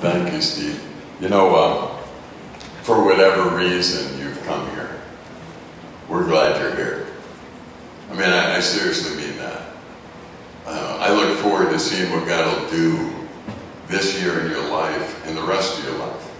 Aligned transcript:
Thank 0.00 0.30
you, 0.30 0.42
Steve. 0.42 0.82
You 1.20 1.30
know, 1.30 1.54
uh, 1.54 1.96
for 2.82 3.02
whatever 3.02 3.56
reason 3.56 4.18
you've 4.18 4.40
come 4.44 4.68
here, 4.72 5.00
we're 6.06 6.26
glad 6.26 6.60
you're 6.60 6.76
here. 6.76 7.06
I 8.10 8.12
mean, 8.12 8.28
I, 8.28 8.56
I 8.56 8.60
seriously 8.60 9.16
mean 9.16 9.38
that. 9.38 9.62
Uh, 10.66 10.98
I 11.00 11.10
look 11.14 11.38
forward 11.38 11.70
to 11.70 11.78
seeing 11.78 12.12
what 12.12 12.26
God 12.28 12.60
will 12.60 12.70
do 12.70 13.26
this 13.88 14.20
year 14.20 14.40
in 14.40 14.50
your 14.50 14.68
life 14.70 15.26
and 15.26 15.34
the 15.34 15.42
rest 15.42 15.78
of 15.78 15.84
your 15.84 15.98
life. 15.98 16.32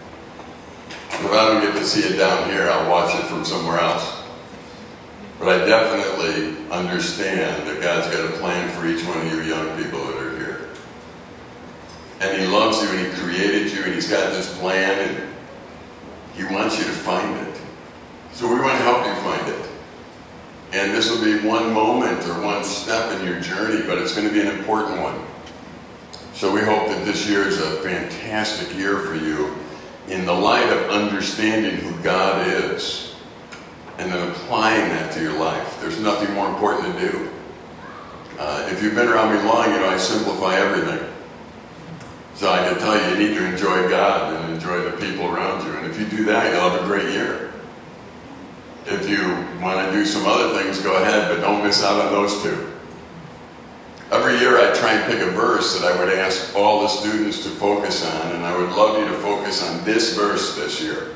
If 1.09 1.33
I 1.33 1.49
don't 1.49 1.63
get 1.63 1.75
to 1.77 1.85
see 1.85 2.01
it 2.01 2.19
down 2.19 2.51
here, 2.51 2.69
I'll 2.69 2.91
watch 2.91 3.15
it 3.15 3.25
from 3.25 3.43
somewhere 3.43 3.79
else. 3.79 4.23
But 5.39 5.49
I 5.49 5.67
definitely 5.67 6.71
understand 6.71 7.67
that 7.67 7.81
God's 7.81 8.15
got 8.15 8.29
a 8.29 8.37
plan 8.39 8.69
for 8.79 8.87
each 8.87 9.03
one 9.07 9.19
of 9.19 9.33
you 9.33 9.41
young 9.41 9.83
people 9.83 10.05
that 10.05 10.17
are. 10.19 10.26
And 12.21 12.41
He 12.41 12.47
loves 12.47 12.83
you 12.83 12.89
and 12.89 13.07
He 13.07 13.13
created 13.21 13.73
you 13.73 13.85
and 13.85 13.95
He's 13.95 14.09
got 14.09 14.33
this 14.33 14.57
plan 14.59 15.09
and 15.09 15.35
He 16.35 16.45
wants 16.45 16.79
you 16.79 16.85
to 16.85 16.91
find 16.91 17.37
it. 17.47 17.61
So 18.33 18.49
we 18.49 18.61
want 18.61 18.73
to 18.73 18.85
help 18.85 19.07
you 19.07 19.15
find 19.23 19.49
it. 19.49 19.71
And 20.73 20.93
this 20.93 21.11
will 21.11 21.25
be 21.25 21.47
one 21.47 21.73
moment 21.73 22.23
or 22.27 22.43
one 22.43 22.63
step 22.65 23.19
in 23.19 23.27
your 23.27 23.41
journey, 23.41 23.87
but 23.87 23.99
it's 23.99 24.15
going 24.15 24.29
to 24.29 24.35
be 24.35 24.41
an 24.41 24.59
important 24.59 25.01
one. 25.01 25.19
So 26.35 26.53
we 26.53 26.61
hope 26.61 26.89
that 26.89 27.05
this 27.07 27.27
year 27.27 27.49
is 27.49 27.59
a 27.59 27.77
fantastic 27.81 28.77
year 28.77 28.99
for 28.99 29.15
you 29.15 29.57
in 30.09 30.27
the 30.27 30.33
light 30.33 30.69
of 30.69 30.91
understanding 30.91 31.77
who 31.77 31.99
God 32.03 32.47
is 32.47 33.15
and 33.99 34.13
then 34.13 34.29
applying 34.29 34.89
that 34.91 35.13
to 35.15 35.23
your 35.23 35.39
life. 35.39 35.81
There's 35.81 35.99
nothing 35.99 36.35
more 36.35 36.49
important 36.49 36.95
to 36.95 37.11
do. 37.11 37.31
Uh, 38.39 38.69
if 38.71 38.83
you've 38.83 38.95
been 38.95 39.09
around 39.09 39.35
me 39.35 39.43
long, 39.49 39.73
you 39.73 39.79
know 39.79 39.89
I 39.89 39.97
simplify 39.97 40.57
everything. 40.57 41.11
So 42.37 42.51
I 42.51 42.69
can 42.69 42.79
tell 42.79 42.95
you, 42.95 43.17
you 43.17 43.29
need 43.29 43.39
to 43.39 43.47
enjoy 43.47 43.89
God 43.89 44.35
and 44.35 44.53
enjoy 44.53 44.83
the 44.83 44.95
people 44.99 45.27
around 45.27 45.65
you. 45.65 45.73
And 45.73 45.87
if 45.87 45.99
you 45.99 46.07
do 46.07 46.25
that, 46.27 46.53
you'll 46.53 46.69
have 46.69 46.83
a 46.83 46.85
great 46.85 47.11
year. 47.13 47.55
If 48.85 49.09
you 49.09 49.23
want 49.61 49.85
to 49.85 49.91
do 49.91 50.05
some 50.05 50.27
other 50.27 50.63
things, 50.63 50.79
go 50.81 51.03
ahead, 51.03 51.35
but 51.35 51.41
don't 51.41 51.65
miss 51.65 51.83
out 51.83 51.99
on 51.99 52.13
those 52.13 52.43
two. 52.43 52.71
Every 54.13 54.39
year 54.39 54.59
I 54.59 54.77
try 54.77 54.93
and 54.93 55.11
pick 55.11 55.27
a 55.27 55.31
verse 55.31 55.81
that 55.81 55.91
I 55.91 55.99
would 55.99 56.13
ask 56.13 56.55
all 56.55 56.83
the 56.83 56.89
students 56.89 57.43
to 57.45 57.49
focus 57.49 58.05
on, 58.05 58.33
and 58.33 58.45
I 58.45 58.55
would 58.55 58.71
love 58.73 58.99
you 58.99 59.09
to 59.09 59.15
focus 59.15 59.67
on 59.67 59.83
this 59.85 60.15
verse 60.15 60.55
this 60.57 60.81
year. 60.81 61.15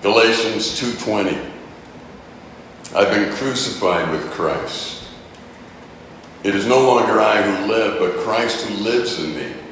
Galatians 0.00 0.78
2:20. 0.78 1.38
I've 2.94 3.10
been 3.10 3.32
crucified 3.32 4.10
with 4.12 4.30
Christ. 4.30 5.02
It 6.44 6.54
is 6.54 6.66
no 6.66 6.80
longer 6.80 7.20
I 7.20 7.42
who 7.42 7.66
live, 7.66 7.98
but 7.98 8.24
Christ 8.24 8.64
who 8.64 8.82
lives 8.82 9.18
in 9.18 9.34
me. 9.34 9.63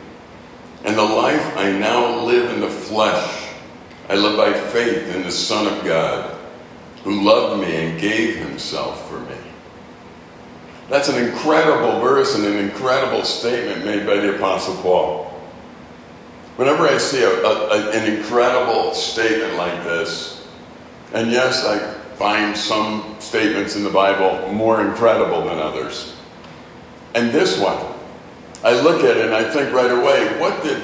And 0.84 0.96
the 0.96 1.02
life 1.02 1.56
I 1.56 1.70
now 1.72 2.24
live 2.24 2.50
in 2.50 2.60
the 2.60 2.68
flesh, 2.68 3.48
I 4.08 4.16
live 4.16 4.36
by 4.36 4.52
faith 4.52 5.14
in 5.14 5.22
the 5.22 5.30
Son 5.30 5.66
of 5.66 5.84
God, 5.84 6.36
who 7.04 7.22
loved 7.22 7.62
me 7.62 7.74
and 7.76 8.00
gave 8.00 8.36
himself 8.36 9.08
for 9.08 9.20
me. 9.20 9.36
That's 10.88 11.08
an 11.08 11.24
incredible 11.24 12.00
verse 12.00 12.34
and 12.34 12.44
an 12.44 12.58
incredible 12.58 13.24
statement 13.24 13.84
made 13.84 14.06
by 14.06 14.16
the 14.16 14.36
Apostle 14.36 14.76
Paul. 14.82 15.24
Whenever 16.56 16.86
I 16.86 16.98
see 16.98 17.22
a, 17.22 17.30
a, 17.30 17.90
an 17.92 18.12
incredible 18.12 18.92
statement 18.92 19.54
like 19.54 19.84
this, 19.84 20.46
and 21.14 21.30
yes, 21.30 21.64
I 21.64 21.78
find 22.16 22.56
some 22.56 23.16
statements 23.20 23.76
in 23.76 23.84
the 23.84 23.90
Bible 23.90 24.52
more 24.52 24.86
incredible 24.86 25.44
than 25.44 25.58
others. 25.58 26.14
And 27.14 27.30
this 27.30 27.58
one, 27.58 27.91
I 28.64 28.80
look 28.80 29.02
at 29.02 29.16
it 29.16 29.26
and 29.26 29.34
I 29.34 29.50
think 29.50 29.72
right 29.72 29.90
away, 29.90 30.38
what 30.38 30.62
did, 30.62 30.80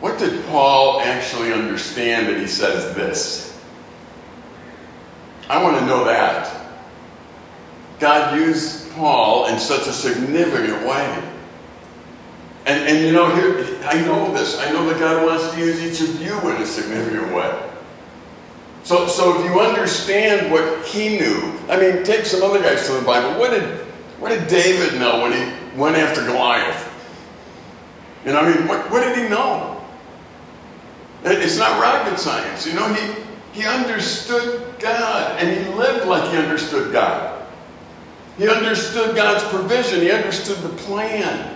what 0.00 0.18
did 0.18 0.44
Paul 0.46 1.00
actually 1.00 1.52
understand 1.52 2.28
that 2.28 2.38
he 2.38 2.46
says 2.46 2.94
this? 2.94 3.60
I 5.48 5.62
want 5.62 5.78
to 5.78 5.86
know 5.86 6.04
that. 6.04 6.62
God 8.00 8.36
used 8.38 8.90
Paul 8.92 9.46
in 9.46 9.58
such 9.58 9.86
a 9.86 9.92
significant 9.92 10.86
way. 10.86 11.30
And, 12.66 12.88
and 12.88 13.04
you 13.04 13.12
know, 13.12 13.34
here, 13.34 13.78
I 13.84 14.00
know 14.02 14.32
this. 14.32 14.58
I 14.58 14.70
know 14.72 14.88
that 14.88 14.98
God 14.98 15.24
wants 15.24 15.52
to 15.52 15.60
use 15.60 15.80
each 15.80 16.08
of 16.08 16.20
you 16.20 16.38
in 16.50 16.62
a 16.62 16.66
significant 16.66 17.32
way. 17.32 17.70
So, 18.84 19.06
so 19.06 19.38
if 19.38 19.44
you 19.44 19.60
understand 19.60 20.50
what 20.50 20.84
he 20.86 21.18
knew, 21.18 21.58
I 21.68 21.78
mean, 21.78 22.04
take 22.04 22.26
some 22.26 22.42
other 22.42 22.62
guys 22.62 22.86
to 22.86 22.94
the 22.94 23.02
Bible. 23.02 23.38
What 23.38 23.50
did, 23.50 23.62
what 24.18 24.30
did 24.30 24.48
David 24.48 24.98
know 24.98 25.22
when 25.22 25.32
he 25.32 25.63
went 25.76 25.96
after 25.96 26.24
Goliath? 26.24 26.90
Know, 28.24 28.40
I 28.40 28.54
mean, 28.54 28.66
what, 28.66 28.90
what 28.90 29.00
did 29.00 29.18
he 29.18 29.28
know? 29.28 29.82
It's 31.24 31.58
not 31.58 31.80
rocket 31.80 32.18
science. 32.18 32.66
You 32.66 32.74
know, 32.74 32.92
he, 32.92 33.14
he 33.52 33.66
understood 33.66 34.78
God 34.78 35.40
and 35.40 35.48
he 35.50 35.72
lived 35.74 36.06
like 36.06 36.30
he 36.30 36.38
understood 36.38 36.92
God. 36.92 37.46
He 38.36 38.48
understood 38.48 39.14
God's 39.14 39.44
provision, 39.44 40.00
he 40.00 40.10
understood 40.10 40.58
the 40.58 40.76
plan. 40.82 41.54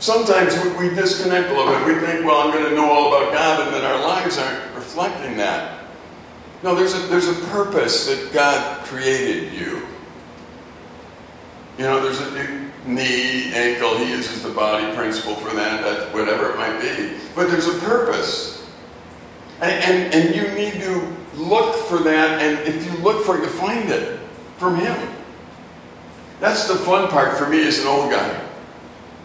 Sometimes 0.00 0.54
we, 0.62 0.88
we 0.88 0.94
disconnect 0.94 1.50
a 1.50 1.54
little 1.54 1.74
bit. 1.74 1.86
We 1.86 2.06
think, 2.06 2.24
well, 2.24 2.46
I'm 2.46 2.52
going 2.52 2.68
to 2.68 2.76
know 2.76 2.90
all 2.90 3.16
about 3.16 3.32
God, 3.32 3.66
and 3.66 3.74
then 3.74 3.84
our 3.84 4.00
lives 4.00 4.38
aren't 4.38 4.74
reflecting 4.76 5.36
that. 5.38 5.80
No, 6.62 6.74
there's 6.74 6.94
a, 6.94 6.98
there's 7.06 7.26
a 7.26 7.34
purpose 7.46 8.06
that 8.06 8.32
God 8.32 8.84
created 8.84 9.52
you. 9.54 9.86
You 11.78 11.84
know, 11.84 12.00
there's 12.00 12.20
a 12.20 12.67
knee, 12.86 13.52
ankle, 13.52 13.96
he 13.98 14.10
uses 14.10 14.42
the 14.42 14.50
body 14.50 14.94
principle 14.94 15.34
for 15.34 15.54
that, 15.54 15.82
that 15.82 16.12
whatever 16.14 16.50
it 16.50 16.56
might 16.56 16.80
be. 16.80 17.14
But 17.34 17.50
there's 17.50 17.68
a 17.68 17.78
purpose. 17.80 18.66
And, 19.60 19.72
and, 19.84 20.14
and 20.14 20.34
you 20.34 20.48
need 20.52 20.80
to 20.82 21.16
look 21.34 21.74
for 21.86 21.98
that, 21.98 22.40
and 22.40 22.58
if 22.68 22.84
you 22.84 22.98
look 23.02 23.24
for 23.24 23.38
it, 23.38 23.42
you 23.42 23.48
find 23.48 23.90
it 23.90 24.20
from 24.56 24.76
him. 24.76 24.96
That's 26.40 26.68
the 26.68 26.76
fun 26.76 27.08
part 27.08 27.36
for 27.36 27.48
me 27.48 27.66
as 27.66 27.80
an 27.80 27.88
old 27.88 28.10
guy. 28.10 28.44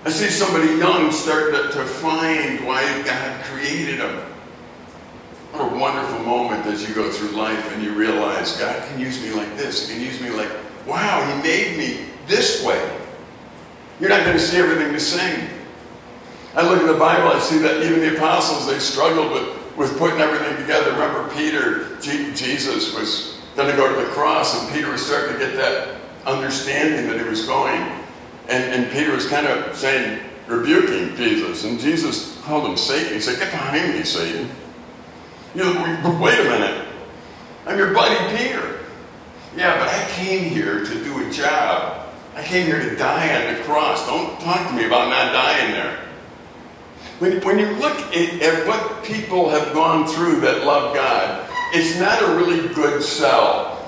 I 0.06 0.10
see 0.10 0.28
somebody 0.28 0.74
young 0.78 1.12
start 1.12 1.54
to, 1.54 1.72
to 1.72 1.86
find 1.86 2.66
why 2.66 2.84
God 3.04 3.44
created 3.46 4.00
them. 4.00 4.26
What 5.52 5.72
a 5.72 5.76
wonderful 5.78 6.20
moment 6.26 6.66
as 6.66 6.88
you 6.88 6.96
go 6.96 7.12
through 7.12 7.38
life 7.38 7.72
and 7.74 7.84
you 7.84 7.94
realize 7.94 8.58
God 8.58 8.84
can 8.90 9.00
use 9.00 9.22
me 9.22 9.32
like 9.32 9.56
this. 9.56 9.88
He 9.88 9.96
can 9.96 10.04
use 10.04 10.20
me 10.20 10.32
like, 10.32 10.50
wow, 10.88 11.24
He 11.26 11.42
made 11.44 11.78
me 11.78 12.06
this 12.26 12.66
way. 12.66 13.00
You're 14.00 14.10
not 14.10 14.26
going 14.26 14.38
to 14.38 14.44
see 14.44 14.58
everything 14.58 14.92
the 14.94 15.00
same. 15.00 15.50
I 16.56 16.68
look 16.68 16.80
at 16.82 16.88
the 16.88 17.00
Bible, 17.00 17.30
I 17.30 17.40
see 17.40 17.58
that 17.60 17.84
even 17.84 18.00
the 18.00 18.16
apostles, 18.16 18.68
they 18.68 18.80
struggled 18.80 19.32
with, 19.32 19.78
with 19.78 19.98
putting 19.98 20.20
everything 20.20 20.56
together. 20.58 20.92
Remember, 20.92 21.28
Peter, 21.34 21.98
G- 22.00 22.34
Jesus 22.34 22.94
was 22.94 23.40
going 23.56 23.70
to 23.70 23.76
go 23.76 23.88
to 23.88 24.06
the 24.06 24.12
cross, 24.12 24.62
and 24.62 24.72
Peter 24.74 24.92
was 24.92 25.06
starting 25.06 25.34
to 25.34 25.40
get 25.40 25.56
that 25.56 25.96
understanding 26.26 27.08
that 27.08 27.20
he 27.20 27.28
was 27.28 27.46
going. 27.46 27.82
And, 28.50 28.64
and 28.74 28.92
Peter 28.92 29.14
was 29.14 29.28
kind 29.28 29.48
of 29.48 29.76
saying, 29.76 30.22
rebuking 30.48 31.16
Jesus. 31.16 31.64
And 31.64 31.80
Jesus 31.80 32.40
called 32.42 32.70
him 32.70 32.78
Satan. 32.78 33.14
He 33.14 33.20
said, 33.20 33.40
Get 33.40 33.52
behind 33.52 33.94
me, 33.94 34.04
Satan. 34.04 34.50
You 35.56 35.64
know, 35.64 36.20
wait 36.22 36.40
a 36.40 36.44
minute. 36.44 36.88
I'm 37.66 37.78
your 37.78 37.94
buddy 37.94 38.38
Peter. 38.38 38.80
Yeah, 39.56 39.78
but 39.78 39.88
I 39.88 40.10
came 40.12 40.50
here 40.50 40.84
to 40.84 41.04
do 41.04 41.28
a 41.28 41.32
job. 41.32 42.03
I 42.36 42.44
came 42.44 42.66
here 42.66 42.80
to 42.80 42.96
die 42.96 43.48
on 43.48 43.54
the 43.54 43.64
cross. 43.64 44.06
Don't 44.08 44.40
talk 44.40 44.68
to 44.70 44.74
me 44.76 44.86
about 44.86 45.10
not 45.10 45.32
dying 45.34 45.72
there. 45.72 46.00
When, 47.20 47.42
when 47.42 47.60
you 47.60 47.68
look 47.78 47.98
at, 48.16 48.42
at 48.42 48.68
what 48.68 49.04
people 49.04 49.50
have 49.50 49.74
gone 49.74 50.08
through 50.08 50.42
that 50.42 50.66
love 50.66 50.96
God, 50.96 51.50
it's 51.74 52.00
not 52.00 52.22
a 52.24 52.36
really 52.36 52.74
good 52.74 53.04
sell. 53.04 53.88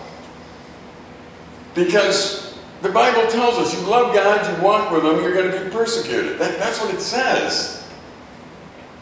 Because 1.74 2.58
the 2.82 2.90
Bible 2.90 3.30
tells 3.30 3.58
us 3.58 3.74
you 3.74 3.88
love 3.88 4.14
God, 4.14 4.58
you 4.58 4.64
walk 4.64 4.92
with 4.92 5.04
Him, 5.04 5.22
you're 5.22 5.34
going 5.34 5.52
to 5.52 5.66
be 5.66 5.70
persecuted. 5.72 6.40
That, 6.40 6.60
that's 6.60 6.80
what 6.80 6.94
it 6.94 7.02
says. 7.02 7.85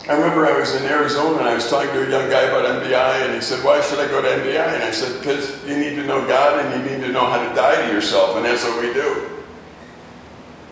I 0.09 0.15
remember 0.15 0.45
I 0.45 0.59
was 0.59 0.75
in 0.75 0.83
Arizona 0.83 1.37
and 1.39 1.47
I 1.47 1.53
was 1.53 1.69
talking 1.69 1.93
to 1.93 2.05
a 2.05 2.09
young 2.09 2.29
guy 2.29 2.41
about 2.41 2.83
MBI, 2.83 3.25
and 3.25 3.33
he 3.33 3.39
said, 3.39 3.63
Why 3.63 3.79
should 3.81 3.99
I 3.99 4.07
go 4.07 4.21
to 4.21 4.27
MBI? 4.27 4.73
And 4.73 4.83
I 4.83 4.91
said, 4.91 5.17
Because 5.19 5.63
you 5.65 5.77
need 5.77 5.95
to 5.95 6.05
know 6.05 6.27
God 6.27 6.59
and 6.59 6.83
you 6.83 6.91
need 6.91 7.05
to 7.05 7.11
know 7.13 7.25
how 7.25 7.47
to 7.47 7.55
die 7.55 7.87
to 7.87 7.93
yourself, 7.93 8.35
and 8.35 8.43
that's 8.43 8.65
what 8.65 8.81
we 8.81 8.93
do. 8.93 9.29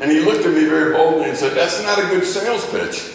And 0.02 0.12
he 0.12 0.20
looked 0.20 0.46
at 0.46 0.54
me 0.54 0.66
very 0.66 0.94
boldly 0.94 1.30
and 1.30 1.38
said, 1.38 1.56
That's 1.56 1.82
not 1.82 1.98
a 1.98 2.02
good 2.10 2.26
sales 2.26 2.70
pitch. 2.72 3.14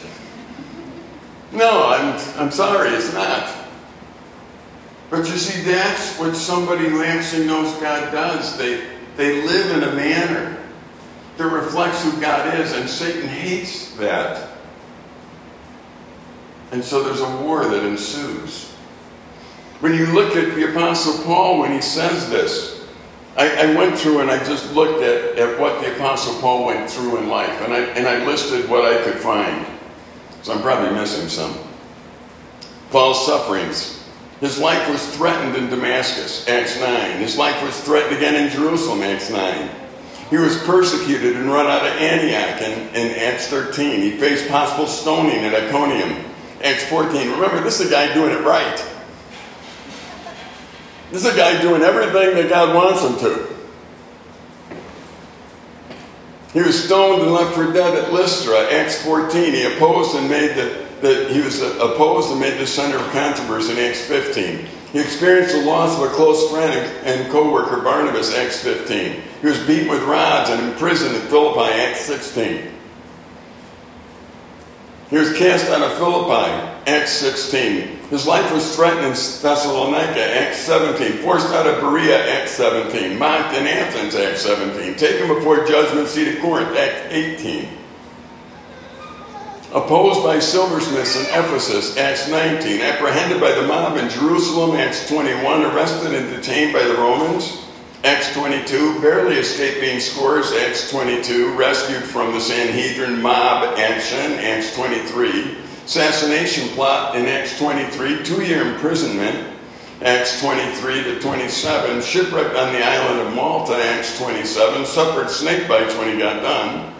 No, 1.52 1.88
I'm, 1.88 2.18
I'm 2.40 2.50
sorry, 2.50 2.90
it's 2.90 3.12
not. 3.12 3.54
But 5.10 5.18
you 5.28 5.36
see, 5.36 5.62
that's 5.62 6.18
what 6.18 6.34
somebody 6.34 6.88
who 6.88 7.02
actually 7.02 7.46
knows 7.46 7.72
God 7.74 8.10
does. 8.10 8.56
They, 8.56 8.88
they 9.16 9.46
live 9.46 9.76
in 9.76 9.88
a 9.88 9.94
manner 9.94 10.56
that 11.36 11.46
reflects 11.46 12.02
who 12.02 12.18
God 12.22 12.58
is, 12.58 12.72
and 12.72 12.88
Satan 12.88 13.28
hates 13.28 13.94
that. 13.96 14.55
And 16.72 16.84
so 16.84 17.02
there's 17.02 17.20
a 17.20 17.36
war 17.42 17.64
that 17.64 17.84
ensues. 17.84 18.72
When 19.80 19.94
you 19.94 20.06
look 20.06 20.36
at 20.36 20.54
the 20.54 20.70
Apostle 20.70 21.22
Paul, 21.24 21.60
when 21.60 21.72
he 21.72 21.80
says 21.80 22.28
this, 22.30 22.86
I, 23.36 23.68
I, 23.68 23.74
went 23.74 23.98
through 23.98 24.20
and 24.20 24.30
I 24.30 24.38
just 24.38 24.72
looked 24.72 25.02
at, 25.02 25.38
at 25.38 25.60
what 25.60 25.82
the 25.82 25.94
Apostle 25.94 26.40
Paul 26.40 26.64
went 26.64 26.88
through 26.88 27.18
in 27.18 27.28
life, 27.28 27.60
and 27.60 27.72
I, 27.72 27.80
and 27.80 28.08
I 28.08 28.24
listed 28.24 28.68
what 28.70 28.84
I 28.84 29.02
could 29.02 29.18
find. 29.20 29.66
so 30.42 30.54
I'm 30.54 30.62
probably 30.62 30.98
missing 30.98 31.28
some. 31.28 31.54
Paul's 32.90 33.26
sufferings. 33.26 34.02
His 34.40 34.58
life 34.58 34.88
was 34.88 35.06
threatened 35.16 35.56
in 35.56 35.68
Damascus, 35.68 36.48
Acts 36.48 36.78
9. 36.78 37.18
His 37.18 37.36
life 37.36 37.62
was 37.62 37.78
threatened 37.80 38.16
again 38.16 38.34
in 38.34 38.50
Jerusalem, 38.50 39.02
Acts 39.02 39.30
9. 39.30 39.70
He 40.30 40.36
was 40.36 40.58
persecuted 40.64 41.36
and 41.36 41.50
run 41.50 41.66
out 41.66 41.86
of 41.86 41.92
Antioch 41.92 42.60
in, 42.60 42.88
in 42.94 43.18
Acts 43.18 43.48
13. 43.48 44.00
He 44.00 44.18
faced 44.18 44.48
possible 44.48 44.86
stoning 44.86 45.44
at 45.44 45.54
Iconium, 45.54 46.24
Acts 46.66 46.84
14. 46.86 47.30
Remember, 47.30 47.60
this 47.60 47.80
is 47.80 47.88
a 47.88 47.90
guy 47.90 48.12
doing 48.12 48.32
it 48.32 48.42
right. 48.42 48.76
This 51.12 51.24
is 51.24 51.32
a 51.32 51.36
guy 51.36 51.62
doing 51.62 51.82
everything 51.82 52.34
that 52.34 52.48
God 52.48 52.74
wants 52.74 53.02
him 53.02 53.16
to. 53.20 53.56
He 56.52 56.62
was 56.62 56.84
stoned 56.84 57.22
and 57.22 57.32
left 57.32 57.54
for 57.54 57.72
dead 57.72 57.94
at 57.94 58.12
Lystra, 58.12 58.72
Acts 58.72 59.00
14. 59.04 59.52
He 59.52 59.62
opposed 59.62 60.16
and 60.16 60.28
made 60.28 60.56
the, 60.56 60.86
that 61.02 61.30
he 61.30 61.40
was 61.40 61.60
opposed 61.60 62.32
and 62.32 62.40
made 62.40 62.58
the 62.58 62.66
center 62.66 62.96
of 62.96 63.12
controversy 63.12 63.72
in 63.72 63.78
Acts 63.78 64.04
15. 64.06 64.66
He 64.92 64.98
experienced 64.98 65.54
the 65.54 65.62
loss 65.62 65.96
of 65.96 66.10
a 66.10 66.14
close 66.14 66.50
friend 66.50 66.74
and 67.04 67.30
co-worker, 67.30 67.82
Barnabas, 67.82 68.34
Acts 68.34 68.60
15. 68.60 69.22
He 69.40 69.46
was 69.46 69.64
beaten 69.66 69.88
with 69.88 70.02
rods 70.02 70.50
and 70.50 70.72
imprisoned 70.72 71.14
at 71.14 71.28
Philippi, 71.28 71.72
Acts 71.72 72.00
16. 72.00 72.72
He 75.10 75.16
was 75.16 75.36
cast 75.36 75.70
out 75.70 75.82
of 75.82 75.96
Philippi, 75.98 76.50
Acts 76.86 77.12
16. 77.12 77.98
His 78.10 78.26
life 78.26 78.52
was 78.52 78.74
threatened 78.74 79.06
in 79.06 79.12
Thessalonica, 79.12 80.20
Acts 80.20 80.58
17. 80.58 81.18
Forced 81.22 81.48
out 81.48 81.66
of 81.66 81.80
Berea, 81.80 82.40
Acts 82.40 82.52
17. 82.52 83.16
Mocked 83.16 83.56
in 83.56 83.66
Athens, 83.66 84.16
Acts 84.16 84.42
17. 84.42 84.96
Taken 84.96 85.28
before 85.28 85.64
judgment 85.64 86.08
seat 86.08 86.28
at 86.28 86.42
Corinth, 86.42 86.76
Acts 86.76 87.12
18 87.12 87.68
opposed 89.76 90.22
by 90.22 90.38
silversmiths 90.38 91.16
in 91.16 91.26
Ephesus, 91.26 91.98
Acts 91.98 92.30
19, 92.30 92.80
apprehended 92.80 93.38
by 93.40 93.52
the 93.52 93.66
mob 93.66 93.98
in 93.98 94.08
Jerusalem, 94.08 94.76
Acts 94.76 95.06
21, 95.08 95.64
arrested 95.64 96.14
and 96.14 96.30
detained 96.30 96.72
by 96.72 96.82
the 96.82 96.94
Romans, 96.94 97.65
Acts 98.04 98.32
22, 98.34 99.00
barely 99.00 99.36
escaped 99.36 99.80
being 99.80 99.98
scourged, 99.98 100.52
Acts 100.54 100.90
22, 100.90 101.56
rescued 101.56 102.04
from 102.04 102.32
the 102.32 102.40
Sanhedrin 102.40 103.20
mob 103.20 103.78
action, 103.78 104.32
Acts 104.34 104.74
23, 104.76 105.56
assassination 105.84 106.68
plot 106.70 107.16
in 107.16 107.26
Acts 107.26 107.58
23, 107.58 108.22
two 108.22 108.44
year 108.44 108.74
imprisonment, 108.74 109.56
Acts 110.02 110.40
23 110.40 111.04
to 111.04 111.20
27, 111.20 112.02
shipwrecked 112.02 112.54
on 112.54 112.72
the 112.72 112.84
island 112.84 113.26
of 113.26 113.34
Malta, 113.34 113.74
Acts 113.74 114.18
27, 114.18 114.84
suffered 114.84 115.30
snake 115.30 115.66
bites 115.66 115.96
when 115.96 116.12
he 116.12 116.18
got 116.18 116.42
done, 116.42 116.94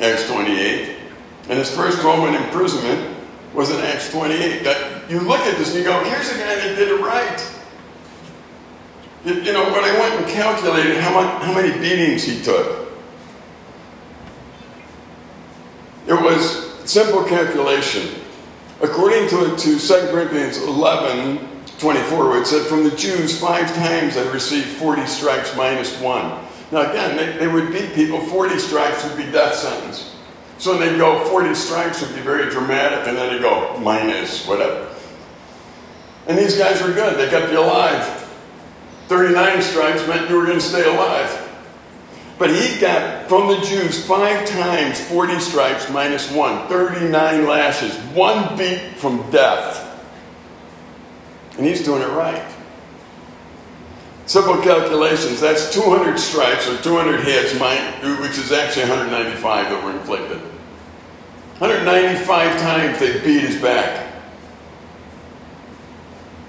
Acts 0.00 0.28
28, 0.28 0.96
and 1.48 1.58
his 1.58 1.74
first 1.74 2.02
Roman 2.04 2.34
imprisonment 2.34 3.16
was 3.54 3.70
in 3.70 3.80
Acts 3.80 4.12
28. 4.12 4.62
That 4.64 5.10
you 5.10 5.20
look 5.20 5.40
at 5.40 5.56
this 5.58 5.74
and 5.74 5.78
you 5.78 5.84
go, 5.84 6.04
here's 6.04 6.30
a 6.30 6.34
guy 6.34 6.54
that 6.54 6.76
did 6.76 6.88
it 6.88 7.00
right. 7.00 7.59
You, 9.24 9.34
you 9.34 9.52
know, 9.52 9.64
when 9.64 9.84
I 9.84 9.98
went 9.98 10.14
and 10.14 10.26
calculated 10.26 10.96
how, 10.96 11.12
much, 11.12 11.42
how 11.42 11.54
many 11.54 11.78
beatings 11.78 12.24
he 12.24 12.42
took, 12.42 12.88
it 16.06 16.14
was 16.14 16.72
simple 16.90 17.24
calculation. 17.24 18.14
According 18.82 19.28
to, 19.28 19.56
to 19.56 19.78
2 19.78 19.94
Corinthians 20.10 20.56
11, 20.56 21.38
24, 21.78 22.38
it 22.38 22.46
said, 22.46 22.66
From 22.66 22.82
the 22.82 22.96
Jews, 22.96 23.38
five 23.38 23.72
times 23.74 24.16
I 24.16 24.30
received 24.32 24.68
40 24.68 25.06
stripes 25.06 25.54
minus 25.54 26.00
one. 26.00 26.42
Now, 26.72 26.90
again, 26.90 27.16
they, 27.16 27.36
they 27.36 27.48
would 27.48 27.72
beat 27.72 27.94
people, 27.94 28.20
40 28.20 28.58
stripes 28.58 29.04
would 29.04 29.18
be 29.18 29.30
death 29.30 29.54
sentence. 29.54 30.16
So 30.56 30.78
they'd 30.78 30.96
go 30.98 31.24
40 31.26 31.54
strikes 31.54 32.00
would 32.00 32.14
be 32.14 32.22
very 32.22 32.50
dramatic, 32.50 33.06
and 33.06 33.16
then 33.16 33.34
they 33.34 33.40
go 33.40 33.78
minus 33.78 34.46
whatever. 34.46 34.94
And 36.26 36.38
these 36.38 36.56
guys 36.56 36.82
were 36.82 36.92
good. 36.92 37.18
They 37.18 37.28
kept 37.28 37.50
you 37.50 37.60
alive. 37.60 38.19
39 39.10 39.60
stripes 39.60 40.06
meant 40.06 40.30
you 40.30 40.36
were 40.36 40.46
going 40.46 40.60
to 40.60 40.64
stay 40.64 40.88
alive. 40.88 41.48
But 42.38 42.50
he 42.50 42.78
got 42.78 43.28
from 43.28 43.48
the 43.48 43.60
Jews 43.66 44.06
five 44.06 44.46
times 44.46 45.00
40 45.00 45.40
stripes 45.40 45.90
minus 45.90 46.30
one, 46.30 46.68
39 46.68 47.44
lashes, 47.44 47.92
one 48.14 48.56
beat 48.56 48.78
from 48.98 49.28
death. 49.32 49.84
And 51.58 51.66
he's 51.66 51.84
doing 51.84 52.02
it 52.02 52.10
right. 52.10 52.54
Simple 54.26 54.58
calculations, 54.62 55.40
that's 55.40 55.74
200 55.74 56.16
stripes 56.16 56.68
or 56.68 56.80
200 56.80 57.24
hits, 57.24 57.52
which 58.20 58.38
is 58.38 58.52
actually 58.52 58.88
195 58.88 59.70
that 59.70 59.84
were 59.84 59.90
inflicted. 59.90 60.38
195 61.58 62.60
times 62.60 63.00
they 63.00 63.20
beat 63.24 63.40
his 63.40 63.60
back. 63.60 64.09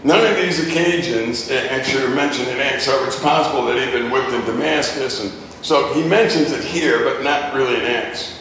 None 0.03 0.25
of 0.25 0.37
these 0.37 0.65
occasions 0.67 1.51
actually 1.51 2.03
are 2.03 2.15
mentioned 2.15 2.47
in 2.47 2.59
Acts, 2.59 2.87
however, 2.87 3.07
it's 3.07 3.19
possible 3.19 3.65
that 3.65 3.77
he'd 3.77 3.91
been 3.91 4.11
whipped 4.11 4.31
in 4.31 4.41
Damascus, 4.45 5.21
and 5.21 5.31
so 5.63 5.93
he 5.93 6.07
mentions 6.07 6.51
it 6.51 6.63
here, 6.63 7.03
but 7.03 7.23
not 7.23 7.53
really 7.53 7.75
in 7.75 7.83
Acts. 7.83 8.37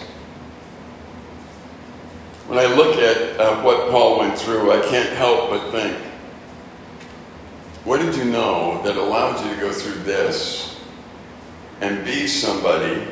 When 2.46 2.58
I 2.58 2.64
look 2.74 2.96
at 2.96 3.38
uh, 3.38 3.62
what 3.62 3.90
Paul 3.90 4.18
went 4.18 4.38
through, 4.38 4.72
I 4.72 4.80
can't 4.88 5.10
help 5.16 5.50
but 5.50 5.70
think 5.70 5.96
what 7.84 8.00
did 8.00 8.14
you 8.14 8.24
know 8.24 8.82
that 8.82 8.96
allowed 8.96 9.42
you 9.44 9.54
to 9.54 9.60
go 9.60 9.72
through 9.72 10.02
this 10.02 10.78
and 11.80 12.04
be 12.04 12.26
somebody 12.26 13.06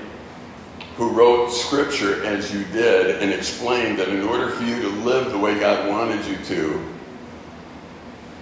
who 0.97 1.11
wrote 1.11 1.49
scripture 1.49 2.23
as 2.25 2.53
you 2.53 2.65
did 2.65 3.23
and 3.23 3.33
explained 3.33 3.99
that 3.99 4.09
in 4.09 4.23
order 4.23 4.51
for 4.51 4.65
you 4.65 4.81
to 4.83 4.89
live 4.89 5.33
the 5.33 5.39
way 5.39 5.59
God 5.59 5.89
wanted 5.89 6.25
you 6.27 6.37
to, 6.45 6.98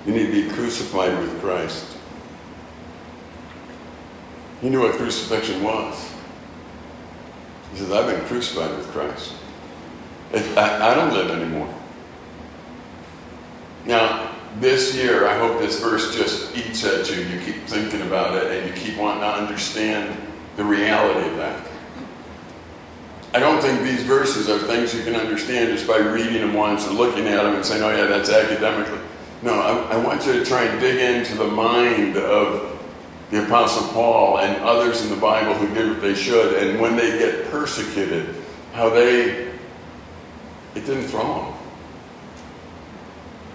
you 0.06 0.12
need 0.12 0.26
to 0.26 0.32
be 0.32 0.54
crucified 0.54 1.18
with 1.18 1.40
Christ? 1.40 1.96
He 4.60 4.70
knew 4.70 4.80
what 4.80 4.94
crucifixion 4.94 5.62
was. 5.62 6.12
He 7.72 7.78
says, 7.78 7.92
I've 7.92 8.06
been 8.06 8.24
crucified 8.26 8.76
with 8.76 8.86
Christ. 8.88 9.32
I, 10.32 10.92
I 10.92 10.94
don't 10.94 11.12
live 11.12 11.30
anymore. 11.30 11.72
Now, 13.84 14.34
this 14.58 14.94
year, 14.94 15.26
I 15.26 15.38
hope 15.38 15.58
this 15.60 15.80
verse 15.80 16.16
just 16.16 16.56
eats 16.56 16.84
at 16.84 17.10
you. 17.10 17.22
You 17.22 17.40
keep 17.40 17.66
thinking 17.66 18.02
about 18.02 18.34
it 18.36 18.50
and 18.50 18.68
you 18.68 18.80
keep 18.80 18.96
wanting 18.98 19.20
to 19.20 19.28
understand 19.28 20.16
the 20.56 20.64
reality 20.64 21.28
of 21.28 21.36
that. 21.36 21.66
I 23.34 23.38
don't 23.38 23.60
think 23.60 23.82
these 23.82 24.02
verses 24.02 24.48
are 24.48 24.58
things 24.58 24.94
you 24.94 25.02
can 25.02 25.14
understand 25.14 25.70
just 25.70 25.86
by 25.86 25.98
reading 25.98 26.40
them 26.40 26.54
once 26.54 26.86
and 26.86 26.96
looking 26.96 27.26
at 27.26 27.42
them 27.42 27.54
and 27.54 27.64
saying, 27.64 27.82
oh, 27.82 27.94
yeah, 27.94 28.06
that's 28.06 28.30
academically. 28.30 29.05
No, 29.42 29.52
I, 29.52 29.94
I 29.94 29.96
want 29.96 30.24
you 30.26 30.32
to 30.32 30.44
try 30.44 30.64
and 30.64 30.80
dig 30.80 30.98
into 30.98 31.36
the 31.36 31.46
mind 31.46 32.16
of 32.16 32.80
the 33.30 33.44
Apostle 33.44 33.88
Paul 33.88 34.38
and 34.38 34.62
others 34.62 35.02
in 35.02 35.10
the 35.10 35.16
Bible 35.16 35.54
who 35.54 35.72
did 35.74 35.88
what 35.88 36.00
they 36.00 36.14
should, 36.14 36.62
and 36.62 36.80
when 36.80 36.96
they 36.96 37.18
get 37.18 37.50
persecuted, 37.50 38.34
how 38.72 38.88
they, 38.88 39.48
it 40.74 40.86
didn't 40.86 41.04
throw 41.04 41.42
them. 41.42 41.52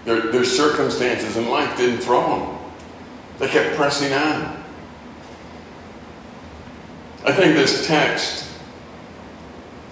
Their, 0.06 0.32
their 0.32 0.46
circumstances 0.46 1.38
in 1.38 1.50
life 1.50 1.78
didn't 1.78 2.00
throw 2.00 2.38
them. 2.38 2.58
They 3.38 3.48
kept 3.48 3.76
pressing 3.76 4.14
on. 4.14 4.64
I 7.24 7.32
think 7.32 7.56
this 7.56 7.88
text 7.88 8.50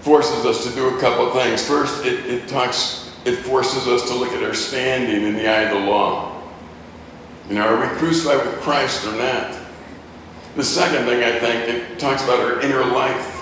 forces 0.01 0.45
us 0.45 0.67
to 0.67 0.73
do 0.73 0.95
a 0.95 0.99
couple 0.99 1.27
of 1.27 1.33
things. 1.33 1.65
First, 1.65 2.05
it, 2.05 2.25
it 2.25 2.47
talks, 2.47 3.08
it 3.25 3.35
forces 3.37 3.87
us 3.87 4.09
to 4.09 4.15
look 4.15 4.31
at 4.31 4.43
our 4.43 4.53
standing 4.53 5.23
in 5.23 5.33
the 5.33 5.47
eye 5.47 5.63
of 5.63 5.81
the 5.81 5.89
law. 5.89 6.41
You 7.49 7.55
know, 7.55 7.67
are 7.67 7.79
we 7.79 7.97
crucified 7.97 8.45
with 8.45 8.59
Christ 8.61 9.05
or 9.05 9.15
not? 9.15 9.57
The 10.55 10.63
second 10.63 11.05
thing 11.05 11.23
I 11.23 11.39
think, 11.39 11.69
it 11.69 11.99
talks 11.99 12.23
about 12.23 12.39
our 12.39 12.61
inner 12.61 12.85
life. 12.85 13.35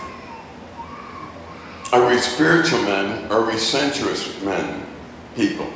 Are 1.93 2.07
we 2.07 2.17
spiritual 2.17 2.81
men? 2.81 3.31
Are 3.31 3.45
we 3.45 3.57
sensuous 3.57 4.41
men, 4.41 4.85
people? 5.35 5.67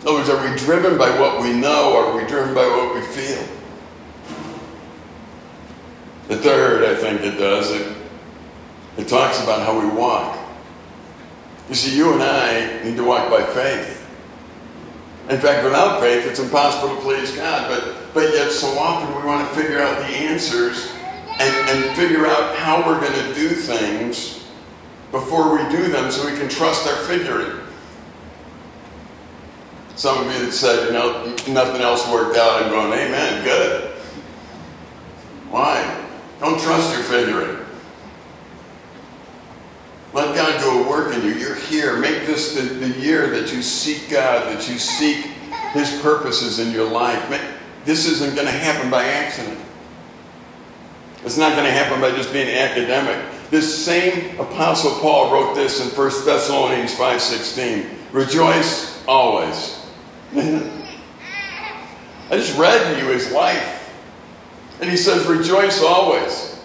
In 0.00 0.08
other 0.08 0.18
words, 0.18 0.28
are 0.30 0.50
we 0.50 0.56
driven 0.56 0.98
by 0.98 1.10
what 1.20 1.40
we 1.42 1.52
know 1.52 1.94
or 1.94 2.06
are 2.06 2.16
we 2.16 2.26
driven 2.26 2.54
by 2.54 2.66
what 2.66 2.94
we 2.94 3.02
feel? 3.02 3.46
The 6.28 6.38
third, 6.38 6.84
I 6.84 6.98
think 6.98 7.20
it 7.20 7.38
does, 7.38 7.70
it, 7.70 7.96
it 8.96 9.06
talks 9.06 9.42
about 9.42 9.64
how 9.64 9.78
we 9.78 9.86
walk. 9.94 10.41
You 11.72 11.76
see, 11.76 11.96
you 11.96 12.12
and 12.12 12.22
I 12.22 12.84
need 12.84 12.96
to 12.96 13.02
walk 13.02 13.30
by 13.30 13.42
faith. 13.42 14.06
In 15.30 15.40
fact, 15.40 15.64
without 15.64 16.02
faith, 16.02 16.26
it's 16.26 16.38
impossible 16.38 16.96
to 16.96 17.00
please 17.00 17.34
God. 17.34 17.66
But, 17.66 18.12
but 18.12 18.34
yet, 18.34 18.52
so 18.52 18.78
often 18.78 19.08
we 19.16 19.26
want 19.26 19.48
to 19.48 19.54
figure 19.54 19.80
out 19.80 19.96
the 20.00 20.04
answers 20.04 20.92
and, 21.40 21.70
and 21.70 21.96
figure 21.96 22.26
out 22.26 22.54
how 22.56 22.86
we're 22.86 23.00
going 23.00 23.14
to 23.14 23.34
do 23.34 23.48
things 23.48 24.46
before 25.12 25.56
we 25.56 25.66
do 25.74 25.88
them 25.88 26.10
so 26.10 26.30
we 26.30 26.36
can 26.36 26.50
trust 26.50 26.86
our 26.86 26.96
figuring. 27.06 27.66
Some 29.96 30.26
of 30.26 30.30
you 30.30 30.44
that 30.44 30.52
said, 30.52 30.88
you 30.88 30.92
know, 30.92 31.24
nothing 31.54 31.80
else 31.80 32.06
worked 32.12 32.36
out, 32.36 32.62
I'm 32.62 32.68
going, 32.68 32.92
amen, 32.92 33.44
good. 33.44 33.94
Why? 35.48 36.06
Don't 36.38 36.60
trust 36.60 36.92
your 36.92 37.04
figuring. 37.04 37.61
Let 40.12 40.34
God 40.34 40.60
do 40.60 40.84
a 40.84 40.88
work 40.88 41.14
in 41.14 41.22
you. 41.22 41.32
You're 41.34 41.54
here. 41.54 41.98
Make 41.98 42.26
this 42.26 42.54
the, 42.54 42.62
the 42.62 43.00
year 43.00 43.30
that 43.30 43.52
you 43.52 43.62
seek 43.62 44.10
God, 44.10 44.54
that 44.54 44.68
you 44.68 44.78
seek 44.78 45.26
His 45.72 46.00
purposes 46.02 46.58
in 46.58 46.70
your 46.70 46.88
life. 46.88 47.30
Make, 47.30 47.40
this 47.84 48.06
isn't 48.06 48.34
going 48.34 48.46
to 48.46 48.52
happen 48.52 48.90
by 48.90 49.04
accident. 49.04 49.58
It's 51.24 51.38
not 51.38 51.52
going 51.52 51.64
to 51.64 51.72
happen 51.72 52.00
by 52.00 52.10
just 52.10 52.32
being 52.32 52.48
academic. 52.48 53.24
This 53.50 53.84
same 53.84 54.38
apostle 54.40 54.98
Paul 55.00 55.32
wrote 55.32 55.54
this 55.54 55.80
in 55.80 55.88
1 55.88 56.24
Thessalonians 56.24 56.94
5:16. 56.94 57.88
Rejoice 58.12 59.02
always. 59.06 59.78
I 62.32 62.36
just 62.36 62.56
read 62.58 62.94
to 62.94 63.00
you 63.00 63.12
his 63.12 63.30
life. 63.30 63.92
And 64.80 64.90
he 64.90 64.96
says, 64.96 65.26
rejoice 65.26 65.82
always. 65.82 66.58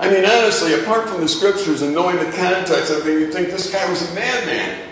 I 0.00 0.10
mean, 0.10 0.24
honestly, 0.24 0.74
apart 0.74 1.08
from 1.08 1.20
the 1.20 1.28
scriptures 1.28 1.82
and 1.82 1.92
knowing 1.92 2.16
the 2.16 2.30
context 2.32 2.92
of 2.92 3.06
it, 3.06 3.20
you'd 3.20 3.32
think 3.32 3.48
this 3.48 3.72
guy 3.72 3.88
was 3.90 4.08
a 4.10 4.14
madman. 4.14 4.88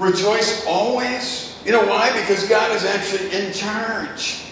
Rejoice 0.00 0.66
always? 0.66 1.56
You 1.64 1.72
know 1.72 1.86
why? 1.86 2.10
Because 2.20 2.48
God 2.48 2.74
is 2.74 2.84
actually 2.84 3.30
in 3.32 3.52
charge. 3.52 4.42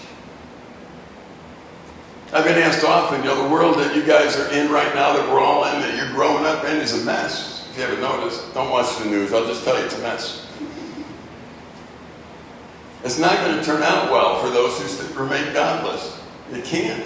I've 2.31 2.45
been 2.45 2.57
asked 2.57 2.83
often, 2.83 3.21
you 3.21 3.25
know, 3.25 3.43
the 3.43 3.49
world 3.49 3.77
that 3.77 3.95
you 3.95 4.03
guys 4.03 4.37
are 4.39 4.51
in 4.53 4.71
right 4.71 4.95
now, 4.95 5.13
that 5.13 5.29
we're 5.29 5.41
all 5.41 5.65
in, 5.65 5.81
that 5.81 5.95
you're 5.95 6.11
growing 6.15 6.45
up 6.45 6.63
in, 6.63 6.77
is 6.77 6.99
a 6.99 7.05
mess. 7.05 7.67
If 7.69 7.77
you 7.77 7.83
haven't 7.83 8.01
noticed, 8.01 8.53
don't 8.53 8.71
watch 8.71 8.97
the 8.97 9.05
news. 9.05 9.33
I'll 9.33 9.45
just 9.45 9.63
tell 9.63 9.77
you 9.77 9.85
it's 9.85 9.97
a 9.97 10.01
mess. 10.01 10.47
It's 13.03 13.19
not 13.19 13.35
going 13.37 13.57
to 13.57 13.63
turn 13.63 13.83
out 13.83 14.09
well 14.09 14.41
for 14.41 14.49
those 14.49 14.79
who 14.79 15.19
remain 15.21 15.53
godless. 15.53 16.19
It 16.51 16.63
can't. 16.63 17.05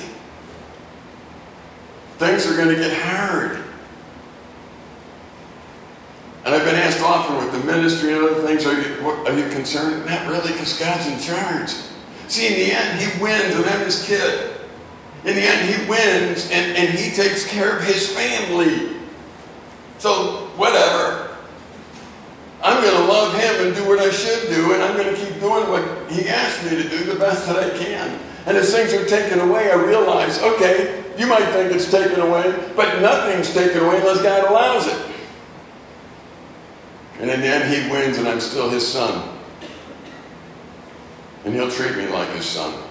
Things 2.18 2.48
are 2.48 2.56
going 2.56 2.70
to 2.70 2.76
get 2.76 2.98
hard. 3.02 3.64
And 6.46 6.56
I've 6.56 6.64
been 6.64 6.76
asked 6.76 7.02
often 7.02 7.38
with 7.38 7.52
the 7.52 7.68
ministry 7.68 8.14
and 8.14 8.24
other 8.24 8.48
things, 8.48 8.66
are 8.66 8.74
you, 8.74 9.04
what, 9.04 9.28
are 9.28 9.38
you 9.38 9.50
concerned? 9.50 10.06
Not 10.06 10.28
really, 10.28 10.54
because 10.54 10.80
God's 10.80 11.08
in 11.08 11.20
charge. 11.20 11.70
See, 12.28 12.48
in 12.48 12.54
the 12.54 12.74
end, 12.74 13.02
He 13.02 13.22
wins, 13.22 13.54
and 13.56 13.66
I'm 13.66 13.86
His 13.86 14.06
kid. 14.08 14.52
In 15.26 15.36
the 15.36 15.42
end, 15.42 15.70
He 15.70 15.90
wins, 15.90 16.50
and, 16.52 16.78
and 16.78 16.98
He 16.98 17.12
takes 17.12 17.46
care 17.46 17.78
of 17.78 17.84
His 17.84 18.10
family. 18.10 18.96
So, 20.00 20.48
whatever. 20.56 21.36
I'm 22.64 22.82
going 22.82 22.96
to 22.96 23.08
love 23.08 23.34
him 23.34 23.68
and 23.68 23.76
do 23.76 23.88
what 23.88 24.00
I 24.00 24.10
should 24.10 24.50
do, 24.50 24.74
and 24.74 24.82
I'm 24.82 24.98
going 24.98 25.14
to 25.14 25.22
keep 25.22 25.40
doing 25.40 25.70
what 25.70 26.12
he 26.12 26.28
asked 26.28 26.64
me 26.64 26.72
to 26.72 26.90
do 26.90 27.04
the 27.04 27.20
best 27.20 27.46
that 27.48 27.56
I 27.56 27.70
can. 27.78 28.20
And 28.46 28.58
as 28.58 28.74
things 28.74 28.94
are 28.94 29.06
taken 29.06 29.40
away, 29.40 29.72
I 29.72 29.76
realize, 29.76 30.42
okay, 30.42 31.04
you 31.18 31.28
might 31.28 31.46
think 31.52 31.72
it's 31.74 31.90
taken 31.90 32.20
away, 32.20 32.54
but 32.76 33.02
nothing's 33.02 33.54
taken 33.54 33.84
away 33.84 33.98
unless 33.98 34.22
God 34.22 34.50
allows 34.50 34.88
it. 34.88 35.16
And 37.20 37.30
in 37.30 37.42
the 37.42 37.48
end, 37.48 37.74
he 37.74 37.92
wins, 37.92 38.18
and 38.18 38.28
I'm 38.28 38.40
still 38.40 38.70
his 38.70 38.88
son. 38.88 39.38
And 41.46 41.54
he'll 41.54 41.72
treat 41.72 41.96
me 41.98 42.08
like 42.08 42.30
his 42.30 42.46
son. 42.46 42.84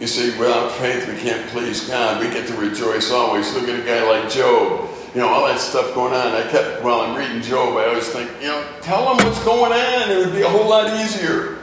You 0.00 0.06
see, 0.06 0.36
without 0.38 0.72
faith, 0.72 1.06
we 1.08 1.16
can't 1.20 1.46
please 1.50 1.86
God. 1.86 2.24
We 2.24 2.32
get 2.32 2.46
to 2.48 2.54
rejoice 2.54 3.10
always. 3.10 3.52
Look 3.54 3.68
at 3.68 3.78
a 3.78 3.84
guy 3.84 4.02
like 4.04 4.30
Job 4.30 4.88
you 5.14 5.20
know, 5.20 5.28
all 5.28 5.46
that 5.46 5.60
stuff 5.60 5.94
going 5.94 6.14
on. 6.14 6.28
I 6.28 6.48
kept, 6.48 6.82
while 6.82 7.00
I'm 7.00 7.16
reading 7.16 7.42
Job, 7.42 7.76
I 7.76 7.86
always 7.86 8.08
think, 8.08 8.30
you 8.40 8.48
know, 8.48 8.66
tell 8.80 9.14
him 9.14 9.26
what's 9.26 9.42
going 9.44 9.72
on. 9.72 10.10
It 10.10 10.24
would 10.24 10.32
be 10.34 10.40
a 10.40 10.48
whole 10.48 10.68
lot 10.68 10.88
easier. 11.04 11.58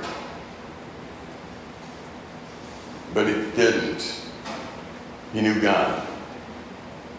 But 3.19 3.27
he 3.27 3.33
didn't. 3.51 4.17
He 5.33 5.41
knew 5.41 5.59
God. 5.59 6.07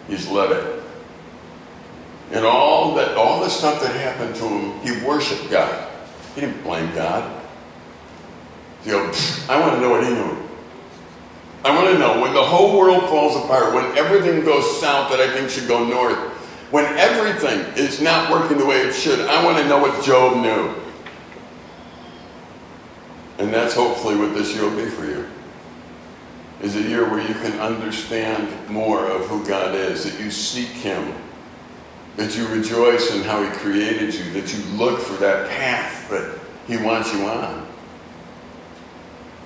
He's 0.09 0.27
let 0.29 0.51
it. 0.51 0.83
And 2.33 2.47
all 2.47 2.95
that, 2.95 3.19
all 3.19 3.41
the 3.41 3.51
stuff 3.51 3.83
that 3.83 3.95
happened 3.95 4.35
to 4.37 4.49
him, 4.49 4.81
he 4.81 5.07
worshiped 5.07 5.51
God. 5.51 5.91
He 6.35 6.41
didn't 6.41 6.63
blame 6.63 6.91
God. 6.95 7.43
You 8.87 8.93
know, 8.93 9.13
I 9.51 9.61
want 9.61 9.75
to 9.75 9.81
know 9.83 9.91
what 9.91 10.03
he 10.03 10.09
knew. 10.09 10.39
I 11.67 11.77
want 11.77 11.93
to 11.93 11.99
know 11.99 12.23
when 12.23 12.33
the 12.33 12.45
whole 12.45 12.79
world 12.79 13.03
falls 13.03 13.37
apart, 13.45 13.75
when 13.75 13.85
everything 13.99 14.43
goes 14.43 14.81
south 14.81 15.11
that 15.11 15.21
I 15.21 15.31
think 15.35 15.51
should 15.51 15.69
go 15.69 15.87
north, 15.87 16.17
when 16.71 16.87
everything 16.97 17.59
is 17.77 18.01
not 18.01 18.31
working 18.31 18.57
the 18.57 18.65
way 18.65 18.79
it 18.79 18.95
should, 18.95 19.21
I 19.21 19.45
want 19.45 19.59
to 19.59 19.69
know 19.69 19.77
what 19.77 20.03
Job 20.03 20.39
knew. 20.39 20.75
And 23.37 23.53
that's 23.53 23.75
hopefully 23.75 24.17
what 24.17 24.33
this 24.33 24.55
year 24.55 24.65
will 24.65 24.83
be 24.83 24.89
for 24.89 25.05
you. 25.05 25.27
Is 26.63 26.77
a 26.77 26.83
year 26.83 27.09
where 27.09 27.27
you 27.27 27.35
can 27.35 27.59
understand 27.59 28.69
more 28.69 29.07
of 29.07 29.27
who 29.29 29.47
God 29.47 29.75
is, 29.75 30.05
that 30.05 30.23
you 30.23 30.31
seek 30.31 30.69
Him, 30.69 31.15
that 32.17 32.37
you 32.37 32.47
rejoice 32.49 33.15
in 33.15 33.23
how 33.23 33.43
He 33.43 33.51
created 33.51 34.13
you, 34.15 34.31
that 34.33 34.53
you 34.53 34.63
look 34.77 35.01
for 35.01 35.15
that 35.15 35.49
path 35.49 36.11
that 36.11 36.39
He 36.67 36.77
wants 36.77 37.15
you 37.15 37.23
on. 37.25 37.67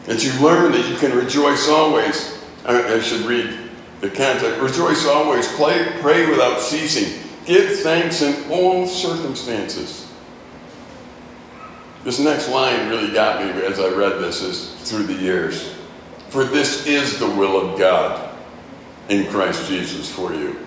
That 0.06 0.24
you 0.24 0.32
learn 0.40 0.72
that 0.72 0.88
you 0.88 0.96
can 0.96 1.16
rejoice 1.16 1.68
always. 1.68 2.42
I, 2.66 2.94
I 2.94 3.00
should 3.00 3.22
read 3.22 3.70
the 4.00 4.08
context. 4.08 4.60
Rejoice 4.60 5.06
always. 5.06 5.46
Pray 5.54 6.28
without 6.28 6.60
ceasing. 6.60 7.22
Give 7.46 7.78
thanks 7.80 8.22
in 8.22 8.50
all 8.50 8.86
circumstances. 8.86 10.12
This 12.02 12.18
next 12.18 12.50
line 12.50 12.88
really 12.88 13.12
got 13.12 13.42
me 13.42 13.62
as 13.62 13.80
I 13.80 13.88
read 13.88 14.20
this 14.20 14.42
is 14.42 14.74
through 14.90 15.04
the 15.04 15.14
years. 15.14 15.73
For 16.34 16.42
this 16.42 16.84
is 16.84 17.20
the 17.20 17.30
will 17.30 17.60
of 17.60 17.78
God 17.78 18.36
in 19.08 19.24
Christ 19.28 19.68
Jesus 19.68 20.10
for 20.10 20.34
you. 20.34 20.66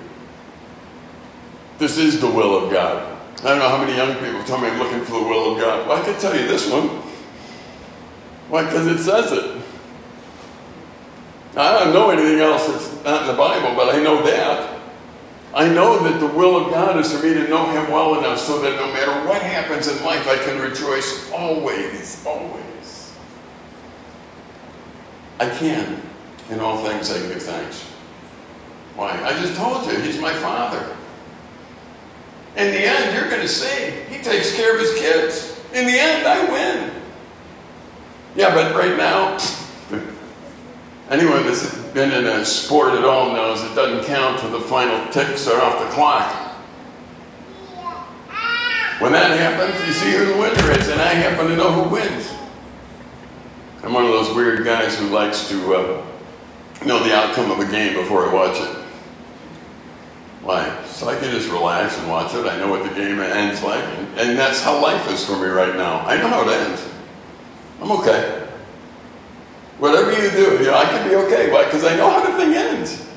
This 1.77 1.97
is 1.97 2.21
the 2.21 2.31
will 2.31 2.63
of 2.63 2.71
God. 2.71 3.17
I 3.41 3.49
don't 3.49 3.59
know 3.59 3.67
how 3.67 3.83
many 3.83 3.97
young 3.97 4.13
people 4.15 4.41
tell 4.45 4.59
me 4.59 4.69
I'm 4.69 4.79
looking 4.79 5.01
for 5.01 5.19
the 5.19 5.27
will 5.27 5.51
of 5.51 5.59
God. 5.59 5.85
Well, 5.85 6.01
I 6.01 6.05
can 6.05 6.17
tell 6.21 6.33
you 6.33 6.47
this 6.47 6.71
one. 6.71 6.87
Why? 8.47 8.63
Because 8.63 8.87
it 8.87 8.99
says 8.99 9.33
it. 9.33 9.61
I 11.57 11.83
don't 11.83 11.93
know 11.93 12.11
anything 12.11 12.39
else 12.39 12.65
that's 12.65 13.03
not 13.03 13.23
in 13.23 13.27
the 13.27 13.33
Bible, 13.33 13.75
but 13.75 13.93
I 13.93 14.01
know 14.01 14.23
that. 14.23 14.79
I 15.53 15.67
know 15.67 16.01
that 16.01 16.21
the 16.21 16.27
will 16.27 16.65
of 16.65 16.71
God 16.71 16.97
is 16.97 17.11
for 17.11 17.21
me 17.27 17.33
to 17.33 17.45
know 17.49 17.69
Him 17.71 17.91
well 17.91 18.17
enough 18.17 18.39
so 18.39 18.61
that 18.61 18.77
no 18.77 18.87
matter 18.93 19.27
what 19.27 19.41
happens 19.41 19.89
in 19.89 20.01
life, 20.05 20.29
I 20.29 20.37
can 20.45 20.61
rejoice 20.61 21.29
always, 21.33 22.25
always. 22.25 22.63
I 25.39 25.49
can. 25.49 26.01
In 26.49 26.59
all 26.59 26.83
things, 26.83 27.11
I 27.11 27.19
give 27.27 27.41
thanks. 27.41 27.83
Why? 28.95 29.11
I 29.23 29.39
just 29.39 29.55
told 29.55 29.85
you, 29.85 29.99
He's 29.99 30.19
my 30.19 30.33
Father. 30.33 30.95
In 32.55 32.71
the 32.71 32.79
end, 32.79 33.13
you're 33.13 33.29
going 33.29 33.41
to 33.41 33.47
see 33.47 33.91
He 34.09 34.21
takes 34.23 34.55
care 34.55 34.73
of 34.73 34.79
His 34.79 34.93
kids. 34.95 35.59
In 35.73 35.85
the 35.85 35.99
end, 35.99 36.25
I 36.25 36.51
win. 36.51 36.91
Yeah, 38.35 38.53
but 38.53 38.75
right 38.75 38.95
now, 38.95 39.37
anyone 41.09 41.45
that's 41.45 41.75
been 41.93 42.11
in 42.11 42.25
a 42.25 42.45
sport 42.45 42.93
at 42.93 43.03
all 43.03 43.33
knows 43.33 43.63
it 43.63 43.75
doesn't 43.75 44.05
count 44.05 44.39
till 44.39 44.51
the 44.51 44.61
final 44.61 45.11
ticks 45.11 45.47
are 45.47 45.61
off 45.61 45.79
the 45.79 45.93
clock. 45.93 46.47
When 48.99 49.11
that 49.11 49.37
happens, 49.37 49.85
you 49.85 49.93
see 49.93 50.11
who 50.11 50.25
the 50.25 50.37
winner 50.37 50.71
is, 50.71 50.87
and 50.87 50.99
I 50.99 51.13
happen 51.13 51.47
to 51.47 51.55
know 51.55 51.71
who 51.71 51.89
wins. 51.89 52.33
I'm 53.83 53.93
one 53.93 54.05
of 54.05 54.11
those 54.11 54.35
weird 54.35 54.65
guys 54.65 54.97
who 54.97 55.07
likes 55.07 55.47
to 55.49 55.75
uh, 55.75 56.05
know 56.85 57.03
the 57.03 57.15
outcome 57.15 57.51
of 57.51 57.59
a 57.59 57.69
game 57.69 57.93
before 57.93 58.27
I 58.27 58.33
watch 58.33 58.59
it. 58.59 58.83
Why? 60.41 60.85
So 60.85 61.09
I 61.09 61.15
can 61.15 61.31
just 61.31 61.49
relax 61.49 61.97
and 61.99 62.09
watch 62.09 62.33
it. 62.33 62.45
I 62.45 62.57
know 62.57 62.69
what 62.69 62.83
the 62.83 62.95
game 62.95 63.19
ends 63.19 63.61
like, 63.61 63.83
and, 63.83 64.19
and 64.19 64.39
that's 64.39 64.61
how 64.61 64.81
life 64.81 65.11
is 65.11 65.25
for 65.25 65.37
me 65.37 65.47
right 65.47 65.75
now. 65.75 65.99
I 66.05 66.17
know 66.17 66.27
how 66.27 66.47
it 66.47 66.53
ends. 66.53 66.87
I'm 67.81 67.91
okay. 67.91 68.47
Whatever 69.77 70.11
you 70.11 70.31
do, 70.31 70.57
you 70.57 70.71
know, 70.71 70.77
I 70.77 70.85
can 70.85 71.07
be 71.07 71.15
okay. 71.15 71.51
Why? 71.51 71.65
Because 71.65 71.83
I 71.83 71.95
know 71.95 72.09
how 72.09 72.25
the 72.25 72.35
thing 72.37 72.53
ends. 72.53 73.07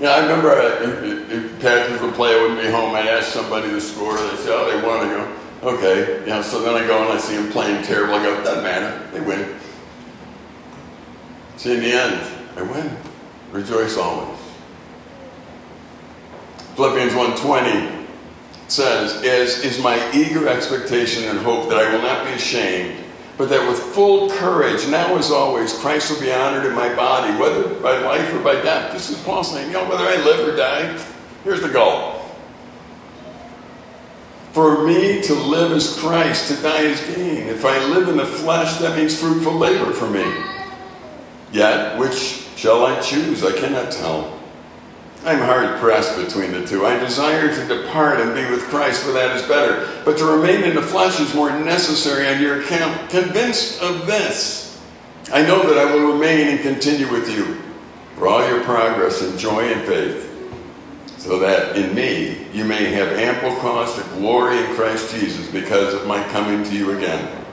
Yeah, 0.00 0.10
I 0.10 0.20
remember 0.20 0.50
uh, 0.50 0.82
if, 0.82 1.64
if 1.64 2.02
would 2.02 2.14
play, 2.14 2.36
I 2.36 2.42
wouldn't 2.42 2.60
be 2.60 2.70
home. 2.70 2.94
I'd 2.94 3.06
ask 3.06 3.28
somebody 3.28 3.68
to 3.68 3.80
score. 3.80 4.16
They 4.16 4.36
say, 4.36 4.50
oh, 4.50 4.68
they 4.68 4.86
won. 4.86 5.06
I 5.06 5.10
go, 5.10 5.41
okay. 5.62 6.24
Know, 6.26 6.42
so 6.42 6.62
then 6.62 6.74
I 6.74 6.86
go 6.86 7.02
and 7.02 7.12
I 7.12 7.18
see 7.18 7.36
them 7.36 7.50
playing 7.50 7.82
terrible. 7.84 8.14
I 8.14 8.22
go, 8.22 8.42
doesn't 8.42 8.62
matter. 8.62 9.10
They 9.12 9.20
win. 9.20 9.56
See, 11.56 11.74
in 11.74 11.80
the 11.80 11.92
end, 11.92 12.26
I 12.56 12.62
win. 12.62 12.96
Rejoice 13.52 13.96
always. 13.96 14.38
Philippians 16.74 17.12
1.20 17.12 18.06
says, 18.68 19.22
As 19.22 19.62
is 19.62 19.78
my 19.78 20.10
eager 20.12 20.48
expectation 20.48 21.24
and 21.24 21.38
hope 21.38 21.68
that 21.68 21.78
I 21.78 21.92
will 21.92 22.02
not 22.02 22.24
be 22.24 22.32
ashamed, 22.32 22.98
but 23.36 23.48
that 23.50 23.68
with 23.68 23.78
full 23.78 24.30
courage, 24.30 24.88
now 24.88 25.16
as 25.16 25.30
always, 25.30 25.78
Christ 25.78 26.10
will 26.10 26.20
be 26.20 26.32
honored 26.32 26.64
in 26.64 26.74
my 26.74 26.94
body, 26.94 27.38
whether 27.38 27.74
by 27.80 27.98
life 27.98 28.32
or 28.32 28.40
by 28.40 28.54
death. 28.54 28.92
This 28.92 29.10
is 29.10 29.22
Paul 29.22 29.44
saying, 29.44 29.68
you 29.68 29.74
know, 29.74 29.88
whether 29.88 30.04
I 30.04 30.16
live 30.16 30.48
or 30.48 30.56
die, 30.56 30.98
here's 31.44 31.60
the 31.60 31.68
goal. 31.68 32.21
For 34.52 34.86
me 34.86 35.22
to 35.22 35.34
live 35.34 35.72
is 35.72 35.98
Christ, 35.98 36.48
to 36.48 36.62
die 36.62 36.82
is 36.82 37.00
gain. 37.16 37.46
If 37.46 37.64
I 37.64 37.82
live 37.86 38.08
in 38.08 38.18
the 38.18 38.26
flesh, 38.26 38.76
that 38.78 38.98
means 38.98 39.18
fruitful 39.18 39.54
labor 39.54 39.92
for 39.92 40.08
me. 40.10 40.24
Yet, 41.52 41.98
which 41.98 42.46
shall 42.56 42.84
I 42.84 43.00
choose? 43.00 43.44
I 43.44 43.52
cannot 43.52 43.90
tell. 43.90 44.38
I'm 45.24 45.38
hard 45.38 45.78
pressed 45.78 46.16
between 46.16 46.52
the 46.52 46.66
two. 46.66 46.84
I 46.84 46.98
desire 46.98 47.54
to 47.54 47.66
depart 47.66 48.20
and 48.20 48.34
be 48.34 48.44
with 48.50 48.62
Christ, 48.64 49.04
for 49.04 49.12
that 49.12 49.36
is 49.36 49.42
better. 49.46 49.88
But 50.04 50.18
to 50.18 50.24
remain 50.24 50.64
in 50.64 50.74
the 50.74 50.82
flesh 50.82 51.20
is 51.20 51.34
more 51.34 51.50
necessary 51.50 52.26
on 52.26 52.42
your 52.42 52.60
account. 52.60 53.08
Convinced 53.08 53.80
of 53.80 54.06
this, 54.06 54.82
I 55.32 55.42
know 55.42 55.62
that 55.62 55.78
I 55.78 55.94
will 55.94 56.12
remain 56.12 56.48
and 56.48 56.60
continue 56.60 57.10
with 57.10 57.30
you 57.30 57.62
for 58.16 58.28
all 58.28 58.46
your 58.48 58.64
progress 58.64 59.22
and 59.22 59.38
joy 59.38 59.72
and 59.72 59.86
faith, 59.86 60.31
so 61.22 61.38
that 61.38 61.76
in 61.76 61.94
me 61.94 62.36
you 62.52 62.64
may 62.64 62.86
have 62.86 63.06
ample 63.10 63.54
cause 63.60 63.94
to 63.94 64.02
glory 64.14 64.58
in 64.58 64.74
Christ 64.74 65.14
Jesus 65.14 65.48
because 65.52 65.94
of 65.94 66.04
my 66.04 66.20
coming 66.30 66.64
to 66.64 66.76
you 66.76 66.98
again. 66.98 67.44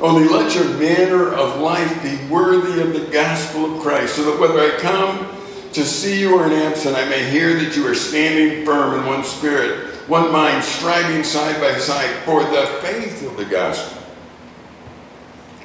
Only 0.00 0.26
let 0.26 0.54
your 0.54 0.64
manner 0.78 1.34
of 1.34 1.60
life 1.60 2.02
be 2.02 2.16
worthy 2.32 2.80
of 2.80 2.94
the 2.94 3.12
gospel 3.12 3.76
of 3.76 3.82
Christ, 3.82 4.16
so 4.16 4.24
that 4.24 4.40
whether 4.40 4.58
I 4.58 4.78
come 4.78 5.36
to 5.74 5.84
see 5.84 6.18
you 6.18 6.34
or 6.34 6.46
in 6.46 6.52
absent, 6.52 6.96
I 6.96 7.06
may 7.10 7.28
hear 7.28 7.54
that 7.56 7.76
you 7.76 7.86
are 7.86 7.94
standing 7.94 8.64
firm 8.64 8.98
in 8.98 9.06
one 9.06 9.22
spirit, 9.22 9.88
one 10.08 10.32
mind, 10.32 10.64
striving 10.64 11.24
side 11.24 11.60
by 11.60 11.78
side 11.78 12.24
for 12.24 12.42
the 12.42 12.66
faith 12.80 13.22
of 13.26 13.36
the 13.36 13.44
gospel, 13.44 14.02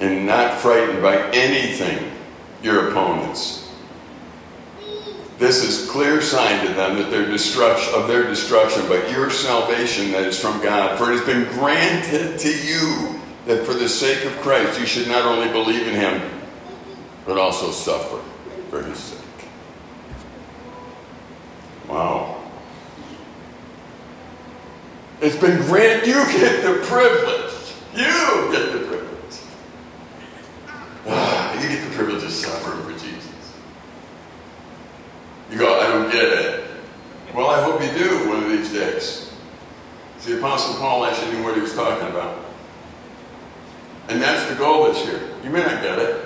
and 0.02 0.26
not 0.26 0.60
frightened 0.60 1.02
by 1.02 1.32
anything 1.32 2.12
your 2.62 2.90
opponents. 2.90 3.67
This 5.38 5.64
is 5.64 5.90
clear 5.90 6.20
sign 6.22 6.66
to 6.66 6.74
them 6.74 6.96
that 6.98 7.12
their 7.12 7.26
destruction 7.28 7.94
of 7.94 8.08
their 8.08 8.24
destruction, 8.24 8.88
but 8.88 9.12
your 9.12 9.30
salvation 9.30 10.12
that 10.12 10.24
is 10.24 10.40
from 10.40 10.62
God. 10.62 10.98
For 10.98 11.12
it 11.12 11.18
has 11.18 11.26
been 11.26 11.44
granted 11.54 12.40
to 12.40 12.50
you 12.50 13.20
that 13.46 13.66
for 13.66 13.74
the 13.74 13.88
sake 13.88 14.26
of 14.26 14.34
Christ 14.42 14.80
you 14.80 14.86
should 14.86 15.08
not 15.08 15.26
only 15.26 15.50
believe 15.50 15.88
in 15.88 15.94
him, 15.94 16.22
but 17.26 17.38
also 17.38 17.72
suffer 17.72 18.22
for 18.70 18.82
his 18.84 18.98
sake. 18.98 19.20
Wow. 21.88 22.42
It's 25.22 25.36
been 25.36 25.58
granted. 25.64 26.08
You 26.08 26.26
get 26.26 26.64
the 26.64 26.86
privilege. 26.86 27.74
You 27.96 28.52
get 28.52 28.74
the 28.74 28.88
privilege. 28.88 29.40
Ah, 31.08 31.62
you 31.62 31.70
get 31.70 31.88
the 31.88 31.96
privilege 31.96 32.24
of 32.24 32.32
suffering 32.32 32.84
for 32.84 33.00
Jesus. 33.04 33.54
You 35.50 35.58
go, 35.58 35.80
I 35.80 35.88
don't 35.88 36.12
get 36.12 36.26
it. 36.26 36.70
Well, 37.34 37.50
I 37.50 37.62
hope 37.64 37.82
you 37.82 37.90
do 37.98 38.30
the 40.28 40.38
Apostle 40.38 40.76
Paul 40.76 41.06
actually 41.06 41.32
knew 41.32 41.44
what 41.44 41.56
he 41.56 41.62
was 41.62 41.74
talking 41.74 42.08
about. 42.08 42.44
And 44.10 44.22
that's 44.22 44.50
the 44.50 44.56
goal 44.56 44.86
this 44.86 45.06
year. 45.06 45.22
You 45.44 45.50
may 45.50 45.62
not 45.62 45.82
get 45.82 46.00
it. 46.00 46.26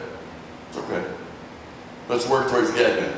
It's 0.69 0.77
okay. 0.77 1.03
Let's 2.09 2.27
work 2.27 2.49
towards 2.49 2.71
getting 2.71 3.03
it. 3.03 3.15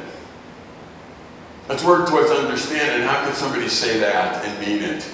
Let's 1.69 1.83
work 1.83 2.09
towards 2.09 2.29
understanding 2.29 3.07
how 3.07 3.25
could 3.25 3.35
somebody 3.35 3.69
say 3.69 3.99
that 3.99 4.45
and 4.45 4.59
mean 4.59 4.83
it? 4.83 5.09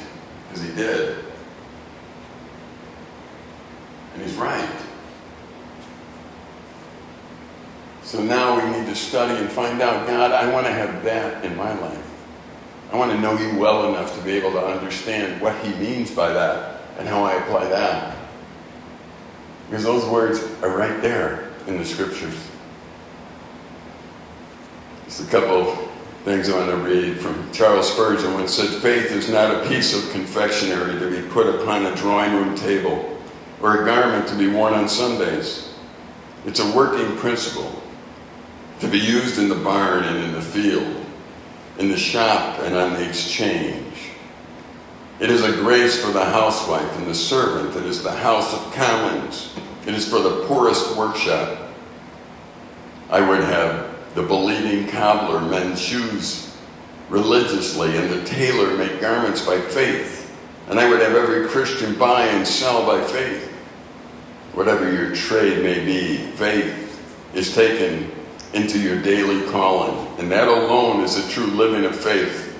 Because 0.48 0.68
he 0.68 0.74
did. 0.76 1.20
And 4.14 4.24
he's 4.24 4.34
right. 4.36 4.70
So 8.02 8.24
now 8.24 8.56
we 8.56 8.80
need 8.80 8.88
to 8.88 8.96
study 8.96 9.40
and 9.40 9.52
find 9.52 9.82
out 9.84 10.08
God, 10.08 10.32
I 10.32 10.52
want 10.52 10.66
to 10.66 10.74
have 10.74 11.04
that 11.04 11.46
in 11.46 11.56
my 11.56 11.78
life. 11.80 12.09
I 12.92 12.98
want 12.98 13.12
to 13.12 13.20
know 13.20 13.38
you 13.38 13.58
well 13.60 13.90
enough 13.90 14.16
to 14.18 14.24
be 14.24 14.32
able 14.32 14.52
to 14.52 14.66
understand 14.66 15.42
what 15.42 15.56
he 15.64 15.74
means 15.76 16.12
by 16.12 16.34
that 16.34 16.82
and 16.98 17.08
how 17.08 17.24
I 17.24 17.34
apply 17.34 17.68
that. 17.70 18.18
Because 19.70 19.84
those 19.84 20.06
words 20.06 20.44
are 20.64 20.76
right 20.76 21.00
there 21.02 21.52
in 21.68 21.78
the 21.78 21.86
scriptures. 21.86 22.36
Just 25.06 25.28
a 25.28 25.32
couple 25.32 25.90
things 26.26 26.50
I 26.50 26.58
want 26.58 26.70
to 26.72 26.78
read 26.78 27.20
from 27.20 27.52
Charles 27.52 27.92
Spurgeon 27.92 28.34
when 28.34 28.48
said, 28.48 28.82
Faith 28.82 29.12
is 29.12 29.30
not 29.30 29.64
a 29.64 29.68
piece 29.68 29.96
of 29.96 30.12
confectionery 30.12 31.00
to 31.00 31.22
be 31.22 31.28
put 31.30 31.48
upon 31.48 31.86
a 31.86 31.96
drawing 31.96 32.34
room 32.34 32.56
table 32.56 33.18
or 33.62 33.82
a 33.82 33.86
garment 33.86 34.28
to 34.28 34.36
be 34.36 34.48
worn 34.48 34.74
on 34.74 34.90
Sundays. 34.90 35.74
It's 36.46 36.60
a 36.60 36.76
working 36.76 37.18
principle 37.18 37.84
to 38.80 38.88
be 38.88 38.98
used 38.98 39.38
in 39.38 39.50
the 39.50 39.56
barn 39.56 40.04
and 40.04 40.18
in 40.24 40.32
the 40.32 40.42
field, 40.42 40.99
in 41.80 41.88
the 41.88 41.98
shop 41.98 42.60
and 42.60 42.76
on 42.76 42.94
the 42.94 43.08
exchange. 43.08 44.12
It 45.20 45.32
is 45.32 45.44
a 45.44 45.54
grace 45.54 46.04
for 46.04 46.12
the 46.12 46.24
housewife 46.24 46.98
and 46.98 47.08
the 47.08 47.16
servant. 47.16 47.76
It 47.76 47.86
is 47.86 48.04
the 48.04 48.12
House 48.12 48.54
of 48.54 48.74
Commons. 48.74 49.56
It 49.88 49.94
is 49.94 50.08
for 50.08 50.20
the 50.20 50.46
poorest 50.46 50.96
workshop. 50.98 51.58
I 53.10 53.28
would 53.28 53.40
have 53.40 53.98
the 54.14 54.24
believing 54.24 54.88
cobbler 54.90 55.40
mend 55.42 55.80
shoes 55.80 56.58
religiously, 57.10 57.98
and 57.98 58.10
the 58.10 58.24
tailor 58.24 58.78
make 58.78 59.02
garments 59.02 59.46
by 59.46 59.60
faith. 59.60 60.38
And 60.70 60.80
I 60.80 60.88
would 60.88 61.02
have 61.02 61.16
every 61.16 61.48
Christian 61.48 61.98
buy 61.98 62.26
and 62.26 62.46
sell 62.46 62.86
by 62.86 63.04
faith. 63.04 63.48
Whatever 64.54 64.92
your 64.92 65.16
trade 65.16 65.64
may 65.64 65.84
be, 65.84 66.18
faith 66.34 67.02
is 67.34 67.56
taken 67.56 68.12
into 68.54 68.80
your 68.80 69.02
daily 69.02 69.50
calling. 69.52 70.08
And 70.20 70.32
that 70.32 70.48
alone 70.48 71.04
is 71.04 71.18
a 71.18 71.30
true 71.30 71.48
living 71.48 71.86
of 71.86 71.96
faith, 71.96 72.54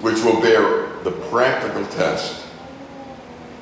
which 0.00 0.22
will 0.22 0.40
bear 0.40 0.88
the 1.02 1.12
practical 1.30 1.86
test. 1.86 2.44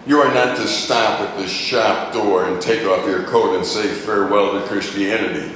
You 0.07 0.19
are 0.21 0.35
not 0.35 0.57
to 0.57 0.67
stop 0.67 1.21
at 1.21 1.39
the 1.39 1.47
shop 1.47 2.13
door 2.13 2.47
and 2.47 2.61
take 2.61 2.87
off 2.87 3.07
your 3.07 3.23
coat 3.25 3.57
and 3.57 3.65
say 3.65 3.89
farewell 3.89 4.61
to 4.61 4.67
Christianity 4.67 5.55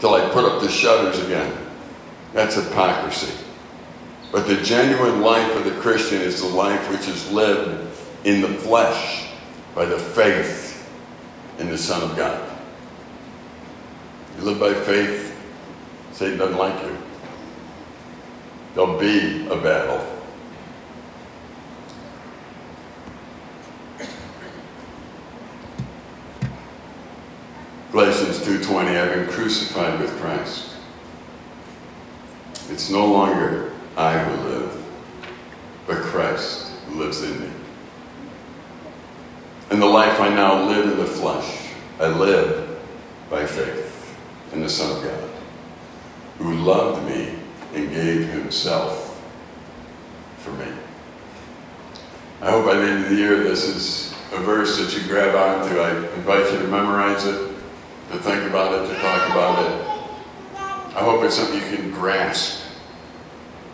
till 0.00 0.14
I 0.14 0.28
put 0.30 0.44
up 0.44 0.60
the 0.60 0.68
shutters 0.68 1.18
again. 1.24 1.56
That's 2.32 2.56
hypocrisy. 2.56 3.32
But 4.32 4.46
the 4.46 4.56
genuine 4.62 5.22
life 5.22 5.56
of 5.56 5.64
the 5.64 5.80
Christian 5.80 6.20
is 6.20 6.40
the 6.40 6.48
life 6.48 6.90
which 6.90 7.08
is 7.08 7.30
lived 7.32 7.88
in 8.24 8.40
the 8.40 8.48
flesh 8.48 9.28
by 9.74 9.86
the 9.86 9.98
faith 9.98 10.88
in 11.58 11.68
the 11.68 11.78
Son 11.78 12.08
of 12.08 12.16
God. 12.16 12.49
You 14.40 14.46
live 14.46 14.58
by 14.58 14.72
faith, 14.72 15.38
Satan 16.12 16.38
doesn't 16.38 16.56
like 16.56 16.82
you. 16.82 16.96
There'll 18.74 18.98
be 18.98 19.46
a 19.48 19.56
battle. 19.56 20.06
Galatians 27.92 28.38
2:20 28.38 28.96
I've 28.96 29.12
been 29.12 29.28
crucified 29.28 30.00
with 30.00 30.18
Christ. 30.18 30.70
It's 32.70 32.88
no 32.88 33.04
longer 33.04 33.72
I 33.94 34.16
who 34.16 34.48
live, 34.48 34.82
but 35.86 35.98
Christ 35.98 36.72
lives 36.92 37.22
in 37.22 37.42
me. 37.42 37.50
And 39.70 39.82
the 39.82 39.86
life 39.86 40.18
I 40.18 40.30
now 40.30 40.64
live 40.64 40.92
in 40.92 40.96
the 40.96 41.04
flesh, 41.04 41.74
I 42.00 42.06
live 42.06 42.80
by 43.28 43.44
faith 43.44 43.89
in 44.52 44.60
the 44.60 44.68
Son 44.68 44.96
of 44.96 45.02
God, 45.02 45.30
who 46.38 46.54
loved 46.54 47.08
me 47.08 47.34
and 47.74 47.90
gave 47.90 48.28
himself 48.28 49.22
for 50.38 50.50
me. 50.52 50.72
I 52.40 52.50
hope 52.50 52.64
by 52.64 52.74
the 52.74 52.82
end 52.82 53.04
of 53.04 53.10
the 53.10 53.16
year 53.16 53.42
this 53.42 53.64
is 53.64 54.14
a 54.32 54.38
verse 54.38 54.78
that 54.78 54.96
you 54.96 55.06
grab 55.08 55.34
onto. 55.34 55.78
I 55.78 55.90
invite 56.14 56.52
you 56.52 56.58
to 56.58 56.68
memorize 56.68 57.26
it 57.26 57.50
to 58.10 58.18
think 58.18 58.42
about 58.50 58.72
it, 58.72 58.92
to 58.92 59.00
talk 59.00 59.30
about 59.30 59.64
it. 59.64 59.86
I 60.96 61.04
hope 61.04 61.22
it's 61.22 61.36
something 61.36 61.60
you 61.60 61.76
can 61.76 61.90
grasp. 61.92 62.60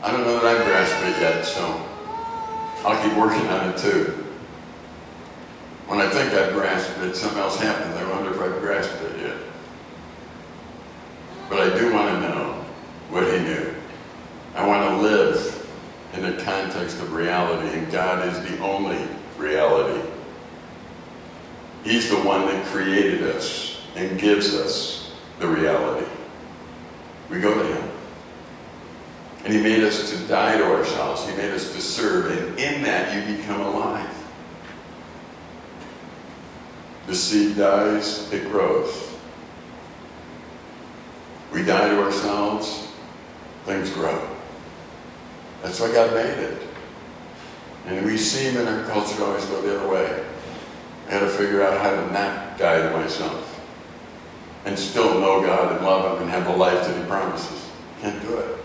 I 0.03 0.11
don't 0.11 0.25
know 0.25 0.39
that 0.39 0.45
I've 0.45 0.67
grasped 0.67 1.03
it 1.07 1.23
yet, 1.23 1.43
so 1.47 1.62
I'll 2.85 3.03
keep 3.03 3.17
working 3.17 3.47
on 3.49 3.71
it 3.71 3.79
too. 3.79 4.25
When 5.87 6.01
I 6.01 6.11
think 6.11 6.35
I've 6.35 6.53
grasped 6.53 6.99
it, 6.99 7.17
something 7.17 7.39
else 7.39 7.59
happens. 7.59 7.97
I 7.97 8.11
wonder 8.11 8.31
if 8.31 8.41
I've 8.41 8.61
grasped 8.61 9.03
it 9.03 9.21
yet. 9.21 9.37
But 11.49 11.61
I 11.61 11.79
do 11.79 11.95
want 11.95 12.09
to 12.09 12.21
know 12.21 12.65
what 13.09 13.23
he 13.23 13.39
knew. 13.39 13.75
I 14.55 14.67
want 14.67 14.91
to 14.91 14.97
live 14.97 15.67
in 16.12 16.23
the 16.23 16.43
context 16.43 17.01
of 17.01 17.15
reality, 17.15 17.79
and 17.79 17.86
God 17.96 18.28
is 18.28 18.38
the 18.50 18.59
only 18.59 18.98
reality. 19.38 20.06
He's 21.82 22.11
the 22.11 22.16
one 22.16 22.44
that 22.44 22.66
created 22.66 23.22
us 23.22 23.80
and 23.94 24.20
gives 24.20 24.54
us 24.54 25.14
the 25.38 25.48
reality. 25.48 26.06
We 27.30 27.40
go 27.40 27.54
to 27.54 27.66
Him. 27.66 27.90
And 29.44 29.54
He 29.54 29.62
made 29.62 29.82
us 29.82 30.11
to 30.11 30.18
die 30.28 30.59
to 30.59 30.64
ourselves. 30.64 31.26
He 31.26 31.35
made 31.38 31.52
us 31.52 31.72
to 31.72 31.80
serve. 31.80 32.32
And 32.32 32.59
in 32.59 32.82
that, 32.82 33.16
you 33.16 33.35
become 33.35 33.62
alive. 33.62 34.14
The 37.06 37.14
seed 37.14 37.56
dies, 37.56 38.30
it 38.30 38.50
grows. 38.50 39.11
We 41.50 41.62
die 41.62 41.88
to 41.88 42.02
ourselves, 42.02 42.88
things 43.64 43.88
grow. 43.88 44.37
That's 45.62 45.80
why 45.80 45.90
God 45.92 46.12
made 46.12 46.38
it. 46.40 46.65
And 47.87 48.05
we 48.05 48.16
seem 48.16 48.57
in 48.57 48.66
our 48.66 48.85
culture 48.85 49.22
always 49.25 49.44
go 49.46 49.62
the 49.62 49.79
other 49.79 49.88
way. 49.88 50.25
I 51.07 51.11
had 51.11 51.20
to 51.20 51.29
figure 51.29 51.62
out 51.62 51.81
how 51.81 51.90
to 51.90 52.12
not 52.12 52.59
die 52.59 52.83
to 52.83 52.90
myself 52.96 53.53
and 54.64 54.77
still 54.77 55.20
know 55.20 55.40
God 55.40 55.77
and 55.77 55.85
love 55.85 56.16
Him 56.16 56.22
and 56.25 56.31
have 56.31 56.44
the 56.44 56.57
life 56.57 56.87
that 56.87 56.96
He 56.96 57.05
promises. 57.05 57.70
Can't 58.01 58.20
do 58.22 58.37
it. 58.38 58.59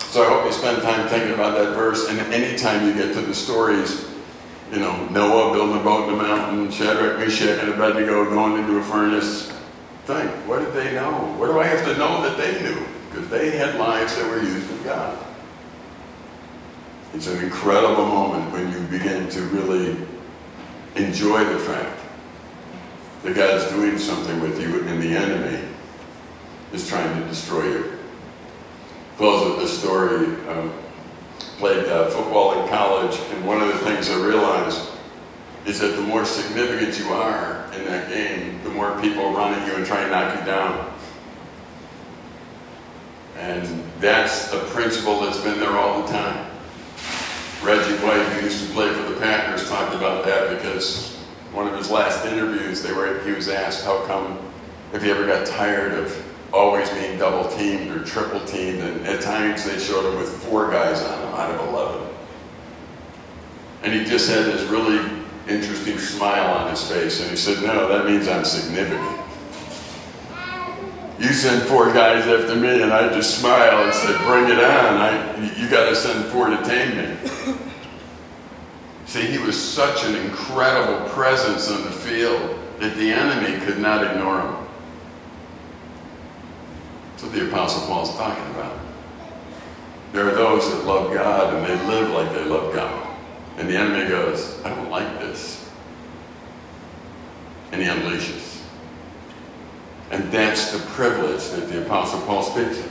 So 0.00 0.22
I 0.22 0.28
hope 0.28 0.46
you 0.46 0.52
spend 0.52 0.80
time 0.82 1.06
thinking 1.08 1.34
about 1.34 1.58
that 1.58 1.74
verse, 1.74 2.08
and 2.08 2.18
anytime 2.32 2.86
you 2.86 2.94
get 2.94 3.12
to 3.12 3.20
the 3.20 3.34
stories, 3.34 4.08
you 4.72 4.78
know, 4.78 5.06
Noah 5.10 5.52
building 5.52 5.78
a 5.78 5.84
boat 5.84 6.08
in 6.08 6.16
the 6.16 6.22
mountain, 6.22 6.70
Shadrach, 6.70 7.18
Meshach, 7.18 7.62
and 7.62 7.74
Abednego 7.74 8.24
going 8.30 8.62
into 8.62 8.78
a 8.78 8.82
furnace, 8.82 9.52
think, 10.06 10.30
what 10.48 10.60
did 10.60 10.72
they 10.72 10.94
know? 10.94 11.34
What 11.36 11.48
do 11.48 11.60
I 11.60 11.66
have 11.66 11.84
to 11.84 11.98
know 11.98 12.22
that 12.22 12.38
they 12.38 12.62
knew? 12.62 12.86
Because 13.10 13.28
they 13.28 13.50
had 13.58 13.74
lives 13.74 14.16
that 14.16 14.26
were 14.30 14.40
used 14.40 14.70
of 14.70 14.84
God. 14.84 15.18
It's 17.14 17.26
an 17.28 17.42
incredible 17.42 18.06
moment 18.06 18.52
when 18.52 18.70
you 18.72 18.80
begin 18.88 19.28
to 19.30 19.42
really 19.42 19.96
enjoy 20.96 21.44
the 21.44 21.58
fact 21.58 22.00
that 23.22 23.34
God's 23.34 23.70
doing 23.70 23.98
something 23.98 24.40
with 24.40 24.60
you 24.60 24.86
and 24.86 25.02
the 25.02 25.16
enemy 25.16 25.66
is 26.72 26.88
trying 26.88 27.20
to 27.20 27.28
destroy 27.28 27.64
you. 27.64 27.98
Close 29.16 29.48
with 29.48 29.60
this 29.60 29.78
story. 29.78 30.26
Um, 30.48 30.72
played 31.58 31.86
uh, 31.86 32.10
football 32.10 32.60
in 32.60 32.68
college, 32.68 33.18
and 33.30 33.46
one 33.46 33.62
of 33.62 33.68
the 33.68 33.78
things 33.78 34.10
I 34.10 34.22
realized 34.22 34.90
is 35.64 35.80
that 35.80 35.96
the 35.96 36.02
more 36.02 36.24
significant 36.24 36.98
you 36.98 37.12
are 37.12 37.64
in 37.72 37.84
that 37.86 38.08
game, 38.08 38.62
the 38.62 38.70
more 38.70 39.00
people 39.00 39.32
run 39.32 39.54
at 39.54 39.66
you 39.66 39.74
and 39.74 39.86
try 39.86 40.02
and 40.02 40.10
knock 40.10 40.38
you 40.38 40.44
down. 40.44 40.92
And 43.38 43.84
that's 44.00 44.52
a 44.52 44.58
principle 44.66 45.20
that's 45.20 45.40
been 45.40 45.58
there 45.58 45.76
all 45.76 46.02
the 46.02 46.08
time. 46.08 46.45
Reggie 47.62 47.96
White, 48.04 48.22
who 48.22 48.44
used 48.44 48.66
to 48.66 48.72
play 48.72 48.92
for 48.92 49.10
the 49.10 49.18
Packers, 49.20 49.68
talked 49.68 49.94
about 49.94 50.24
that 50.24 50.50
because 50.50 51.16
one 51.52 51.66
of 51.66 51.76
his 51.76 51.90
last 51.90 52.24
interviews, 52.26 52.82
they 52.82 52.92
were 52.92 53.22
he 53.24 53.32
was 53.32 53.48
asked 53.48 53.84
how 53.84 54.04
come 54.06 54.38
if 54.92 55.02
he 55.02 55.10
ever 55.10 55.26
got 55.26 55.46
tired 55.46 55.92
of 55.94 56.24
always 56.52 56.88
being 56.90 57.18
double 57.18 57.48
teamed 57.56 57.90
or 57.90 58.04
triple 58.04 58.40
teamed, 58.40 58.80
and 58.80 59.06
at 59.06 59.20
times 59.20 59.64
they 59.64 59.78
showed 59.78 60.12
him 60.12 60.18
with 60.18 60.30
four 60.44 60.70
guys 60.70 61.02
on 61.02 61.18
him 61.18 61.34
out 61.34 61.50
of 61.50 61.68
eleven. 61.68 62.06
And 63.82 63.92
he 63.92 64.04
just 64.04 64.28
had 64.28 64.44
this 64.44 64.62
really 64.68 64.98
interesting 65.48 65.98
smile 65.98 66.58
on 66.58 66.70
his 66.70 66.88
face, 66.90 67.20
and 67.20 67.30
he 67.30 67.36
said, 67.36 67.62
No, 67.62 67.88
that 67.88 68.04
means 68.06 68.28
I'm 68.28 68.44
significant. 68.44 69.15
You 71.18 71.32
send 71.32 71.62
four 71.62 71.92
guys 71.92 72.26
after 72.26 72.54
me, 72.54 72.82
and 72.82 72.92
I 72.92 73.08
just 73.08 73.40
smile 73.40 73.84
and 73.84 73.94
said, 73.94 74.18
Bring 74.26 74.50
it 74.50 74.62
on. 74.62 74.96
I, 74.96 75.58
you 75.58 75.68
got 75.70 75.88
to 75.88 75.96
send 75.96 76.26
four 76.26 76.48
to 76.48 76.62
tame 76.62 76.96
me. 76.96 77.16
See, 79.06 79.22
he 79.22 79.38
was 79.38 79.58
such 79.58 80.04
an 80.04 80.14
incredible 80.16 81.08
presence 81.10 81.70
on 81.70 81.84
the 81.84 81.90
field 81.90 82.58
that 82.80 82.96
the 82.96 83.10
enemy 83.10 83.64
could 83.64 83.78
not 83.78 84.04
ignore 84.04 84.40
him. 84.42 84.66
That's 87.10 87.22
what 87.22 87.32
the 87.32 87.48
Apostle 87.48 87.86
Paul's 87.86 88.14
talking 88.16 88.44
about. 88.54 88.78
There 90.12 90.28
are 90.28 90.34
those 90.34 90.70
that 90.70 90.84
love 90.84 91.14
God 91.14 91.54
and 91.54 91.64
they 91.64 91.86
live 91.86 92.10
like 92.10 92.30
they 92.32 92.44
love 92.44 92.74
God. 92.74 93.16
And 93.56 93.68
the 93.68 93.76
enemy 93.76 94.06
goes, 94.08 94.62
I 94.64 94.74
don't 94.74 94.90
like 94.90 95.18
this. 95.20 95.70
And 97.72 97.80
he 97.80 97.88
unleashes. 97.88 98.45
And 100.16 100.32
that's 100.32 100.72
the 100.72 100.78
privilege 100.92 101.50
that 101.50 101.68
the 101.68 101.84
Apostle 101.84 102.22
Paul 102.22 102.42
speaks 102.42 102.78
of. 102.78 102.90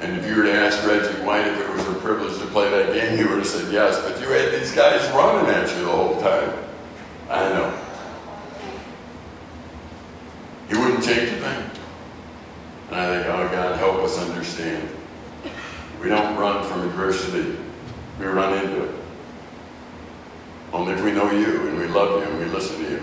And 0.00 0.16
if 0.16 0.26
you 0.26 0.36
were 0.36 0.44
to 0.44 0.54
ask 0.54 0.82
Reggie 0.86 1.22
White 1.22 1.46
if 1.46 1.60
it 1.60 1.68
was 1.68 1.86
a 1.86 2.00
privilege 2.00 2.38
to 2.38 2.46
play 2.46 2.70
that 2.70 2.94
game, 2.94 3.18
he 3.18 3.24
would 3.24 3.36
have 3.36 3.46
said 3.46 3.70
yes, 3.70 4.00
but 4.00 4.18
you 4.22 4.28
had 4.28 4.58
these 4.58 4.74
guys 4.74 5.06
running 5.10 5.50
at 5.50 5.68
you 5.76 5.84
the 5.84 5.90
whole 5.90 6.18
time. 6.18 6.50
I 7.28 7.48
know. 7.50 7.78
He 10.68 10.78
wouldn't 10.78 11.04
change 11.04 11.28
a 11.28 11.40
thing. 11.42 11.70
And 12.90 12.96
I 12.96 13.22
think, 13.22 13.26
oh 13.26 13.48
God, 13.50 13.78
help 13.78 13.96
us 13.96 14.18
understand. 14.18 14.88
We 16.00 16.08
don't 16.08 16.38
run 16.38 16.66
from 16.66 16.88
adversity. 16.88 17.58
We 18.18 18.24
run 18.24 18.64
into 18.64 18.84
it. 18.84 18.94
Only 20.72 20.94
if 20.94 21.04
we 21.04 21.12
know 21.12 21.30
you 21.30 21.68
and 21.68 21.76
we 21.76 21.86
love 21.88 22.22
you 22.22 22.30
and 22.30 22.38
we 22.38 22.46
listen 22.46 22.82
to 22.82 22.90
you. 22.92 23.02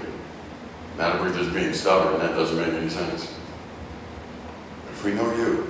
Not 0.97 1.15
if 1.15 1.21
we're 1.21 1.33
just 1.33 1.53
being 1.53 1.73
stubborn. 1.73 2.19
That 2.19 2.35
doesn't 2.35 2.57
make 2.57 2.73
any 2.73 2.89
sense. 2.89 3.33
If 4.91 5.03
we 5.03 5.13
know 5.13 5.33
you, 5.35 5.67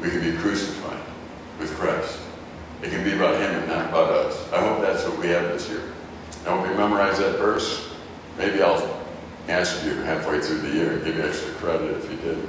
we 0.00 0.10
can 0.10 0.20
be 0.20 0.36
crucified 0.36 1.00
with 1.58 1.74
Christ. 1.74 2.18
It 2.82 2.90
can 2.90 3.04
be 3.04 3.12
about 3.12 3.40
Him 3.40 3.54
and 3.54 3.68
not 3.68 3.88
about 3.88 4.10
us. 4.10 4.52
I 4.52 4.60
hope 4.60 4.82
that's 4.82 5.04
what 5.04 5.18
we 5.18 5.28
have 5.28 5.44
this 5.44 5.68
year. 5.68 5.82
I 6.46 6.50
hope 6.50 6.68
you 6.68 6.74
memorize 6.74 7.18
that 7.18 7.38
verse. 7.38 7.94
Maybe 8.36 8.62
I'll 8.62 9.00
ask 9.48 9.84
you 9.84 9.94
halfway 10.02 10.40
through 10.40 10.58
the 10.58 10.70
year 10.70 10.92
and 10.92 11.04
give 11.04 11.16
you 11.16 11.22
extra 11.22 11.52
credit 11.54 11.96
if 11.96 12.10
you 12.10 12.16
did. 12.16 12.48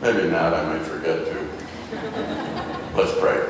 Maybe 0.00 0.30
not. 0.30 0.54
I 0.54 0.64
might 0.64 0.82
forget 0.82 1.26
to. 1.26 1.48
Let's 2.96 3.18
pray. 3.20 3.46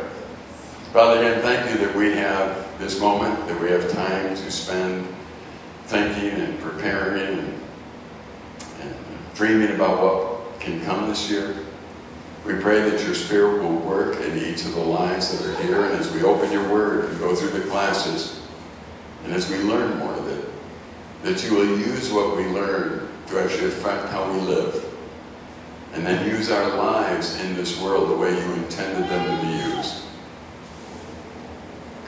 Father, 0.92 1.20
again, 1.20 1.40
thank 1.42 1.70
you 1.70 1.86
that 1.86 1.94
we 1.94 2.12
have 2.12 2.78
this 2.80 2.98
moment, 2.98 3.46
that 3.46 3.60
we 3.60 3.70
have 3.70 3.88
time 3.92 4.34
to 4.34 4.50
spend 4.50 5.06
thinking 5.90 6.40
and 6.40 6.56
preparing 6.60 7.36
and, 7.36 7.60
and 8.80 8.94
dreaming 9.34 9.74
about 9.74 10.00
what 10.00 10.60
can 10.60 10.80
come 10.84 11.08
this 11.08 11.28
year. 11.28 11.56
We 12.46 12.54
pray 12.54 12.88
that 12.88 13.04
your 13.04 13.14
Spirit 13.14 13.60
will 13.60 13.76
work 13.78 14.20
in 14.20 14.38
each 14.38 14.64
of 14.64 14.74
the 14.74 14.80
lives 14.80 15.36
that 15.36 15.50
are 15.50 15.62
here, 15.64 15.84
and 15.84 15.94
as 15.94 16.12
we 16.12 16.22
open 16.22 16.52
your 16.52 16.70
Word 16.70 17.06
and 17.06 17.18
go 17.18 17.34
through 17.34 17.58
the 17.58 17.68
classes, 17.68 18.40
and 19.24 19.34
as 19.34 19.50
we 19.50 19.58
learn 19.58 19.98
more, 19.98 20.14
that, 20.14 20.44
that 21.24 21.44
you 21.44 21.56
will 21.56 21.78
use 21.78 22.12
what 22.12 22.36
we 22.36 22.44
learn 22.46 23.08
to 23.26 23.40
actually 23.40 23.66
affect 23.66 24.10
how 24.10 24.32
we 24.32 24.38
live, 24.42 24.86
and 25.92 26.06
then 26.06 26.24
use 26.30 26.52
our 26.52 26.76
lives 26.76 27.38
in 27.40 27.56
this 27.56 27.80
world 27.80 28.10
the 28.10 28.16
way 28.16 28.30
you 28.30 28.52
intended 28.52 29.10
them 29.10 29.40
to 29.40 29.46
be 29.46 29.76
used. 29.76 30.04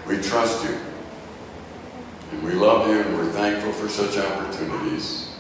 We 0.06 0.18
trust 0.18 0.62
you, 0.64 0.78
and 2.30 2.42
we 2.44 2.52
love 2.52 2.88
you, 2.88 3.02
thankful 3.32 3.72
for 3.72 3.88
such 3.88 4.18
opportunities. 4.18 5.30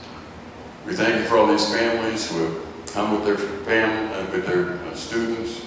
We 0.86 0.94
thank 0.94 1.16
you 1.16 1.24
for 1.24 1.36
all 1.36 1.46
these 1.46 1.72
families 1.72 2.30
who 2.30 2.38
have 2.44 2.86
come 2.86 3.14
with 3.14 3.24
their 3.24 3.36
family, 3.36 4.14
uh, 4.14 4.30
with 4.30 4.46
their 4.46 4.78
uh, 4.78 4.94
students. 4.94 5.62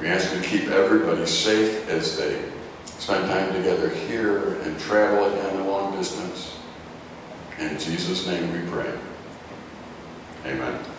We 0.00 0.08
ask 0.08 0.32
you 0.32 0.40
to 0.40 0.46
keep 0.46 0.68
everybody 0.68 1.26
safe 1.26 1.88
as 1.88 2.16
they 2.16 2.44
spend 2.84 3.26
time 3.26 3.52
together 3.54 3.88
here 3.88 4.54
and 4.62 4.78
travel 4.78 5.32
again 5.32 5.56
a 5.60 5.68
long 5.68 5.96
distance. 5.96 6.56
In 7.58 7.78
Jesus' 7.78 8.26
name 8.26 8.52
we 8.52 8.70
pray. 8.70 8.92
Amen. 10.44 10.95